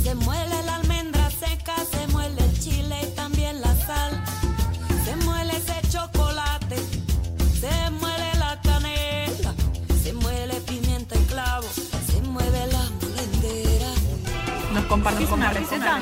Se 0.04 0.16
muele 0.16 0.64
la 0.66 0.76
almendra 0.76 1.30
seca, 1.30 1.76
se 1.92 2.08
muele 2.08 2.42
el 2.42 2.60
chile 2.60 2.96
y 3.04 3.16
también 3.16 3.60
la 3.60 3.76
sal. 3.76 4.24
Se 5.04 5.16
muele 5.26 5.54
ese 5.58 5.76
chocolate, 5.90 6.78
se 7.60 7.92
muele 7.92 8.34
la 8.40 8.60
canela, 8.62 9.54
se 10.02 10.14
muele 10.14 10.56
pimienta 10.62 11.16
y 11.16 11.24
clavo, 11.26 11.68
se 12.08 12.22
mueve 12.22 12.68
la 12.68 12.90
molendera. 13.02 13.92
¿Nos 14.74 14.86
compartís 14.86 15.30
una 15.30 15.52
receta? 15.52 16.02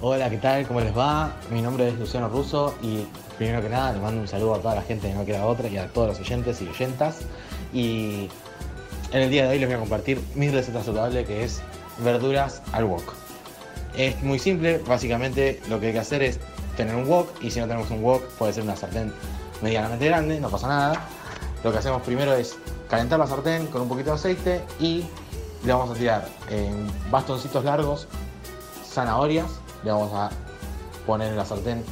Hola, 0.00 0.30
¿qué 0.30 0.36
tal? 0.36 0.66
¿Cómo 0.66 0.80
les 0.80 0.96
va? 0.96 1.34
Mi 1.50 1.62
nombre 1.62 1.88
es 1.88 1.98
Luciano 1.98 2.28
Russo 2.28 2.74
y 2.82 3.06
primero 3.38 3.62
que 3.62 3.68
nada 3.68 3.92
les 3.92 4.02
mando 4.02 4.20
un 4.20 4.28
saludo 4.28 4.56
a 4.56 4.58
toda 4.58 4.74
la 4.74 4.82
gente 4.82 5.06
de 5.06 5.14
No 5.14 5.24
Queda 5.24 5.46
Otra 5.46 5.68
y 5.68 5.78
a 5.78 5.88
todos 5.88 6.08
los 6.08 6.20
oyentes 6.20 6.60
y 6.60 6.68
oyentas. 6.68 7.20
Y 7.72 8.28
en 9.12 9.22
el 9.22 9.30
día 9.30 9.44
de 9.44 9.50
hoy 9.50 9.58
les 9.60 9.68
voy 9.68 9.76
a 9.76 9.78
compartir 9.78 10.20
mi 10.34 10.50
receta 10.50 10.82
saludable 10.82 11.24
que 11.24 11.44
es 11.44 11.62
verduras 11.98 12.60
al 12.72 12.84
wok. 12.84 13.14
Es 13.96 14.20
muy 14.22 14.38
simple, 14.38 14.78
básicamente 14.86 15.60
lo 15.68 15.80
que 15.80 15.86
hay 15.86 15.92
que 15.92 15.98
hacer 16.00 16.22
es 16.22 16.38
tener 16.76 16.94
un 16.94 17.08
wok 17.08 17.28
y 17.40 17.50
si 17.50 17.60
no 17.60 17.66
tenemos 17.66 17.90
un 17.90 18.02
wok 18.02 18.22
puede 18.38 18.52
ser 18.52 18.64
una 18.64 18.76
sartén 18.76 19.12
medianamente 19.62 20.06
grande, 20.06 20.40
no 20.40 20.50
pasa 20.50 20.68
nada. 20.68 21.08
Lo 21.64 21.72
que 21.72 21.78
hacemos 21.78 22.02
primero 22.02 22.34
es 22.34 22.56
calentar 22.90 23.18
la 23.18 23.26
sartén 23.26 23.66
con 23.68 23.82
un 23.82 23.88
poquito 23.88 24.10
de 24.10 24.16
aceite 24.16 24.60
y 24.78 25.04
le 25.64 25.72
vamos 25.72 25.90
a 25.90 25.94
tirar 25.94 26.28
bastoncitos 27.10 27.64
largos 27.64 28.08
zanahorias, 28.84 29.60
le 29.84 29.90
vamos 29.90 30.12
a 30.12 30.30
poner 31.06 31.28
en 31.28 31.36
la 31.36 31.44
sartén 31.44 31.84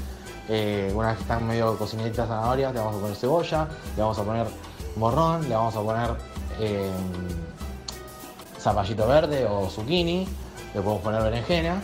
eh, 0.48 0.92
una 0.94 1.08
vez 1.08 1.16
que 1.16 1.22
están 1.22 1.46
medio 1.46 1.76
cocinaditas 1.76 2.28
zanahorias, 2.28 2.72
le 2.72 2.80
vamos 2.80 2.96
a 2.96 3.00
poner 3.00 3.16
cebolla, 3.16 3.68
le 3.96 4.02
vamos 4.02 4.18
a 4.18 4.22
poner 4.22 4.46
morrón, 4.96 5.48
le 5.48 5.54
vamos 5.54 5.74
a 5.76 5.80
poner 5.80 6.10
eh, 6.60 6.90
zapallito 8.58 9.06
verde 9.06 9.46
o 9.46 9.68
zucchini, 9.68 10.26
le 10.74 10.80
podemos 10.80 11.02
poner 11.02 11.22
berenjena. 11.22 11.82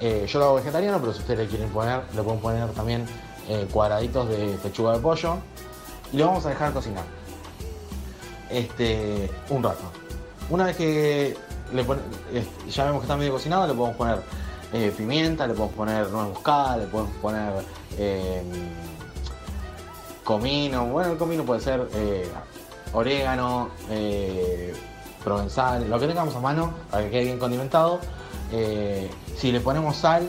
Eh, 0.00 0.26
yo 0.26 0.38
lo 0.38 0.44
hago 0.46 0.54
vegetariano, 0.56 0.98
pero 0.98 1.12
si 1.12 1.20
ustedes 1.20 1.40
le 1.40 1.46
quieren 1.46 1.68
poner, 1.70 2.02
le 2.14 2.22
pueden 2.22 2.40
poner 2.40 2.68
también 2.70 3.06
eh, 3.48 3.66
cuadraditos 3.70 4.28
de 4.28 4.58
pechuga 4.62 4.92
de 4.92 5.00
pollo 5.00 5.36
y 6.12 6.16
lo 6.16 6.26
vamos 6.26 6.46
a 6.46 6.50
dejar 6.50 6.72
cocinar 6.72 7.04
este, 8.48 9.30
un 9.50 9.62
rato. 9.62 9.82
Una 10.48 10.66
vez 10.66 10.76
que 10.76 11.36
ya 12.68 12.84
vemos 12.84 13.00
que 13.00 13.04
está 13.04 13.16
medio 13.16 13.32
cocinado, 13.32 13.66
le 13.66 13.74
podemos 13.74 13.96
poner 13.96 14.22
eh, 14.72 14.92
pimienta, 14.96 15.46
le 15.46 15.54
podemos 15.54 15.74
poner 15.74 16.08
nuez 16.10 16.28
moscada, 16.28 16.76
le 16.76 16.86
podemos 16.86 17.12
poner 17.16 17.52
eh, 17.98 18.42
comino. 20.24 20.86
Bueno, 20.86 21.12
el 21.12 21.18
comino 21.18 21.44
puede 21.44 21.60
ser 21.60 21.88
eh, 21.94 22.28
orégano, 22.92 23.70
provenzal, 25.24 25.88
lo 25.88 25.98
que 25.98 26.06
tengamos 26.06 26.34
a 26.34 26.40
mano 26.40 26.72
para 26.90 27.04
que 27.04 27.10
quede 27.10 27.24
bien 27.24 27.38
condimentado. 27.38 28.00
Si 29.36 29.52
le 29.52 29.60
ponemos 29.60 29.96
sal, 29.96 30.28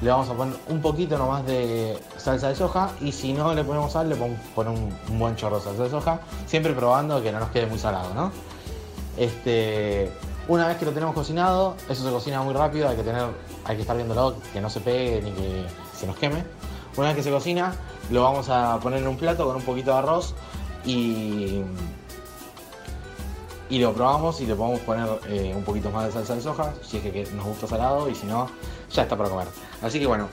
le 0.00 0.10
vamos 0.10 0.28
a 0.28 0.34
poner 0.34 0.54
un 0.68 0.80
poquito 0.80 1.18
nomás 1.18 1.44
de 1.44 1.98
salsa 2.16 2.48
de 2.48 2.54
soja 2.54 2.90
y 3.00 3.10
si 3.10 3.32
no 3.32 3.52
le 3.54 3.64
ponemos 3.64 3.92
sal, 3.92 4.08
le 4.08 4.14
podemos 4.14 4.38
poner 4.54 4.72
un, 4.72 4.96
un 5.10 5.18
buen 5.18 5.34
chorro 5.34 5.58
de 5.58 5.64
salsa 5.64 5.82
de 5.82 5.90
soja, 5.90 6.20
siempre 6.46 6.72
probando 6.72 7.20
que 7.22 7.32
no 7.32 7.40
nos 7.40 7.50
quede 7.50 7.66
muy 7.66 7.78
salado, 7.78 8.14
¿no? 8.14 8.30
Este, 9.16 10.12
una 10.48 10.66
vez 10.66 10.78
que 10.78 10.86
lo 10.86 10.92
tenemos 10.92 11.14
cocinado, 11.14 11.76
eso 11.88 12.04
se 12.04 12.10
cocina 12.10 12.42
muy 12.42 12.54
rápido, 12.54 12.88
hay 12.88 12.96
que 12.96 13.02
tener, 13.02 13.24
hay 13.64 13.76
que 13.76 13.82
estar 13.82 13.94
viéndolo, 13.94 14.36
que 14.52 14.60
no 14.60 14.70
se 14.70 14.80
pegue 14.80 15.20
ni 15.22 15.30
que 15.32 15.64
se 15.94 16.06
nos 16.06 16.16
queme. 16.16 16.42
Una 16.96 17.08
vez 17.08 17.16
que 17.16 17.22
se 17.22 17.30
cocina, 17.30 17.74
lo 18.10 18.22
vamos 18.22 18.48
a 18.48 18.80
poner 18.80 19.02
en 19.02 19.08
un 19.08 19.18
plato 19.18 19.46
con 19.46 19.56
un 19.56 19.62
poquito 19.62 19.92
de 19.92 19.98
arroz 19.98 20.34
y, 20.84 21.60
y 23.68 23.78
lo 23.78 23.92
probamos 23.92 24.40
y 24.40 24.46
le 24.46 24.54
podemos 24.54 24.80
poner 24.80 25.06
eh, 25.28 25.52
un 25.54 25.64
poquito 25.64 25.90
más 25.90 26.06
de 26.06 26.12
salsa 26.12 26.34
de 26.34 26.40
soja, 26.40 26.72
si 26.82 26.96
es 26.96 27.02
que, 27.02 27.28
nos 27.34 27.44
gusta 27.44 27.66
salado 27.66 28.08
y 28.08 28.14
si 28.14 28.26
no, 28.26 28.50
ya 28.90 29.02
está 29.02 29.16
para 29.16 29.28
comer. 29.28 29.48
Así 29.82 30.00
que 30.00 30.06
bueno, 30.06 30.28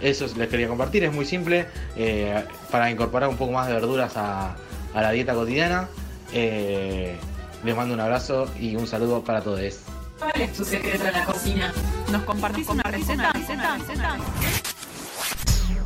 eso 0.00 0.26
les 0.36 0.48
quería 0.48 0.66
compartir, 0.66 1.04
es 1.04 1.12
muy 1.12 1.24
simple, 1.24 1.68
eh, 1.96 2.44
para 2.72 2.90
incorporar 2.90 3.28
un 3.28 3.36
poco 3.36 3.52
más 3.52 3.68
de 3.68 3.74
verduras 3.74 4.16
a, 4.16 4.56
a 4.94 5.00
la 5.00 5.12
dieta 5.12 5.32
cotidiana. 5.32 5.88
Eh, 6.32 7.16
les 7.64 7.76
mando 7.76 7.94
un 7.94 8.00
abrazo 8.00 8.48
y 8.58 8.76
un 8.76 8.86
saludo 8.86 9.22
para 9.22 9.40
todos. 9.40 9.80
¿Cuál 10.18 10.32
es 10.40 10.52
tu 10.52 10.64
secreto 10.64 11.06
en 11.06 11.12
la 11.12 11.24
cocina? 11.24 11.72
¿Nos 12.10 12.22
compartís 12.24 12.68
una 12.68 12.82
receta? 12.82 13.32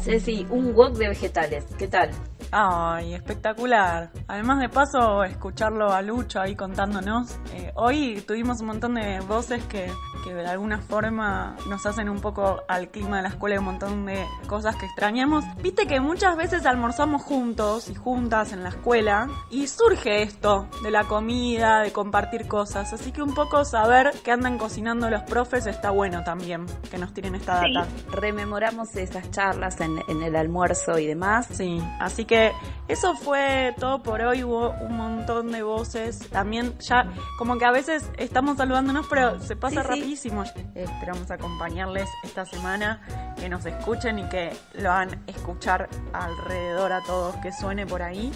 Ceci, 0.03 0.47
un 0.51 0.75
wok 0.75 0.97
de 0.97 1.09
vegetales. 1.09 1.65
¿Qué 1.79 1.89
tal? 1.89 2.11
Ay, 2.57 3.15
espectacular. 3.15 4.13
Además 4.29 4.61
de 4.61 4.69
paso, 4.69 5.25
escucharlo 5.25 5.93
a 5.93 6.01
Lucho 6.03 6.41
ahí 6.41 6.55
contándonos. 6.55 7.37
Eh, 7.53 7.73
hoy 7.75 8.23
tuvimos 8.25 8.61
un 8.61 8.69
montón 8.69 8.95
de 8.95 9.19
voces 9.27 9.65
que, 9.65 9.91
que 10.23 10.33
de 10.35 10.47
alguna 10.47 10.79
forma 10.81 11.57
nos 11.69 11.85
hacen 11.85 12.09
un 12.09 12.21
poco 12.21 12.63
al 12.69 12.91
clima 12.91 13.17
de 13.17 13.23
la 13.25 13.31
escuela 13.31 13.57
y 13.57 13.59
un 13.59 13.65
montón 13.65 14.07
de 14.07 14.25
cosas 14.47 14.77
que 14.77 14.87
extrañamos. 14.87 15.45
Viste 15.63 15.89
que 15.89 15.99
muchas 15.99 16.37
veces 16.37 16.65
almorzamos 16.65 17.23
juntos 17.23 17.91
y 17.91 17.97
juntas 17.97 18.53
en 18.53 18.63
la 18.63 18.69
escuela 18.69 19.27
y 19.51 19.67
surge 19.67 20.23
esto 20.23 20.69
de 20.85 20.93
la 20.93 21.03
comida, 21.05 21.81
de 21.81 21.91
compartir 21.93 22.47
cosas. 22.47 22.93
Así 22.93 23.11
que 23.11 23.21
un 23.21 23.35
poco 23.35 23.65
saber 23.65 24.13
qué 24.23 24.31
andan 24.31 24.59
cocinando 24.59 25.11
los 25.11 25.23
profes 25.23 25.67
está 25.67 25.91
bueno 25.91 26.23
también, 26.23 26.67
que 26.89 26.99
nos 26.99 27.13
tiren 27.13 27.35
esta 27.35 27.63
Sí, 27.63 27.73
data. 27.75 27.89
rememoramos 28.13 28.95
esas 28.95 29.29
charlas 29.33 29.81
en, 29.81 29.99
en 30.07 30.23
el 30.23 30.37
almuerzo 30.37 31.01
y 31.01 31.07
demás. 31.09 31.49
Sí, 31.51 31.83
así 31.99 32.25
que 32.25 32.44
eso 32.89 33.15
fue 33.15 33.75
todo 33.79 34.03
por 34.03 34.21
hoy. 34.21 34.45
Hubo 34.45 34.71
un 34.71 34.97
montón 34.97 35.53
de 35.53 35.63
voces. 35.63 36.19
También 36.31 36.77
ya, 36.81 37.07
como 37.39 37.57
que 37.59 37.65
a 37.65 37.71
veces 37.71 38.11
estamos 38.19 38.57
saludándonos, 38.57 39.07
pero 39.09 39.41
se 39.41 39.57
pasa 39.57 39.77
Sí, 39.77 39.81
sí. 39.83 39.89
rapidísimo. 39.89 40.45
Esperamos 40.75 41.31
acompañarles 41.31 42.09
esta 42.25 42.45
semana, 42.45 43.01
que 43.39 43.49
nos 43.49 43.65
escuchen 43.67 44.19
y 44.19 44.29
que 44.29 44.57
lo 44.75 44.91
hagan 44.93 45.23
escuchar 45.27 45.89
alrededor 46.13 46.93
a 46.93 47.03
todos, 47.03 47.35
que 47.37 47.53
suene 47.53 47.87
por 47.87 48.03
ahí, 48.03 48.33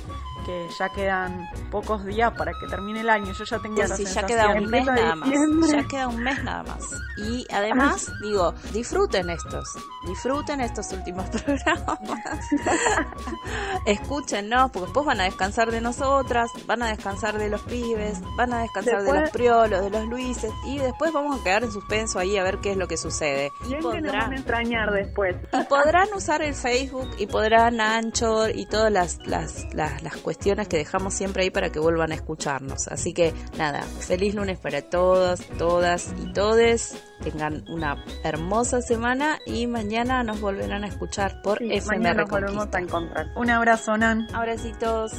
que 0.47 0.66
ya 0.79 0.88
quedan 0.90 1.49
pocos 1.71 2.05
días 2.05 2.33
para 2.37 2.53
que 2.53 2.66
termine 2.68 3.01
el 3.01 3.11
año. 3.11 3.33
Yo 3.33 3.44
ya 3.44 3.59
tengo 3.59 3.77
Ya, 3.77 3.85
esa 3.85 3.97
sí, 3.97 4.05
ya 4.07 4.23
queda 4.25 4.49
un 4.55 4.66
mes 4.66 4.87
nada 4.87 5.14
más. 5.14 5.29
Ya 5.71 5.85
queda 5.87 6.09
un 6.09 6.23
mes 6.23 6.42
nada 6.44 6.62
más. 6.62 6.85
Y 7.18 7.44
además, 7.53 8.11
digo, 8.23 8.53
disfruten 8.73 9.29
estos. 9.31 9.68
Disfruten 10.07 10.61
estos 10.61 10.90
últimos 10.92 11.27
programas. 11.31 11.99
Escúchennos, 14.02 14.70
porque 14.70 14.87
después 14.87 15.06
van 15.06 15.20
a 15.20 15.24
descansar 15.24 15.70
de 15.70 15.80
nosotras, 15.80 16.50
van 16.66 16.82
a 16.82 16.88
descansar 16.88 17.38
de 17.38 17.48
los 17.48 17.62
pibes, 17.62 18.20
van 18.37 18.52
a 18.52 18.62
descansar 18.62 19.02
de 19.02 19.20
los 19.20 19.30
priolos, 19.30 19.82
de 19.82 19.90
los 19.90 20.06
luises. 20.06 20.52
Y 20.66 20.78
después 20.78 21.12
vamos 21.12 21.40
a 21.40 21.44
quedar 21.44 21.64
en 21.64 21.72
suspenso 21.72 22.18
ahí 22.18 22.37
a 22.37 22.42
ver 22.42 22.58
qué 22.58 22.72
es 22.72 22.76
lo 22.76 22.88
que 22.88 22.96
sucede. 22.96 23.50
Y 23.66 23.70
que 23.70 23.80
nos 23.80 23.84
van 23.84 23.96
a 23.96 24.11
podrán, 24.11 24.32
extrañar 24.32 24.92
después. 24.92 25.37
y 25.52 25.64
podrán 25.64 26.08
usar 26.14 26.42
el 26.42 26.54
Facebook 26.54 27.11
y 27.18 27.26
podrán 27.26 27.80
Anchor 27.80 28.54
y 28.54 28.66
todas 28.66 28.92
las, 28.92 29.18
las, 29.26 29.66
las, 29.74 30.02
las 30.02 30.16
cuestiones 30.16 30.68
que 30.68 30.76
dejamos 30.76 31.14
siempre 31.14 31.44
ahí 31.44 31.50
para 31.50 31.70
que 31.70 31.80
vuelvan 31.80 32.12
a 32.12 32.14
escucharnos. 32.14 32.88
Así 32.88 33.12
que 33.12 33.32
nada, 33.56 33.82
feliz 33.82 34.34
lunes 34.34 34.58
para 34.58 34.82
todos, 34.82 35.40
todas 35.58 36.14
y 36.22 36.32
todes. 36.32 36.96
Tengan 37.22 37.64
una 37.68 38.04
hermosa 38.22 38.80
semana 38.80 39.38
y 39.44 39.66
mañana 39.66 40.22
nos 40.22 40.40
volverán 40.40 40.84
a 40.84 40.88
escuchar 40.88 41.42
por 41.42 41.58
Sí, 41.58 41.72
FM 41.72 41.98
mañana 41.98 42.22
nos 42.22 42.30
volvemos 42.30 42.68
a 42.72 42.78
encontrar. 42.78 43.26
Un 43.37 43.50
abrazo, 43.50 43.77
Nan. 43.86 44.26
Abracitos 44.34 45.12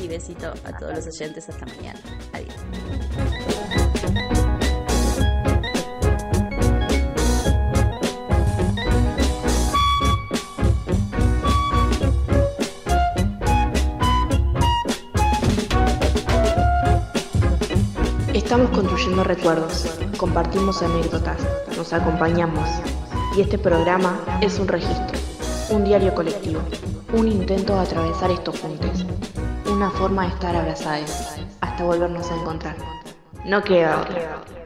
y 0.00 0.08
besito 0.08 0.52
a 0.64 0.78
todos 0.78 0.94
los 0.94 1.06
oyentes. 1.08 1.48
Hasta 1.48 1.66
mañana. 1.66 1.98
Adiós. 2.32 2.54
Estamos 18.32 18.70
construyendo 18.70 19.24
recuerdos, 19.24 19.86
compartimos 20.18 20.82
anécdotas, 20.82 21.38
nos 21.76 21.92
acompañamos. 21.92 22.68
Y 23.36 23.40
este 23.40 23.58
programa 23.58 24.20
es 24.42 24.58
un 24.58 24.68
registro, 24.68 25.18
un 25.70 25.84
diario 25.84 26.14
colectivo, 26.14 26.60
un 27.12 27.28
intento 27.28 27.74
de 27.74 27.80
atravesar 27.80 28.30
estos 28.30 28.58
puntos, 28.58 29.04
una 29.70 29.90
forma 29.90 30.22
de 30.22 30.28
estar 30.28 30.56
abrazados 30.56 31.10
hasta 31.60 31.84
volvernos 31.84 32.30
a 32.30 32.36
encontrar. 32.36 32.76
No 33.44 33.62
queda 33.62 34.00
otra. 34.00 34.61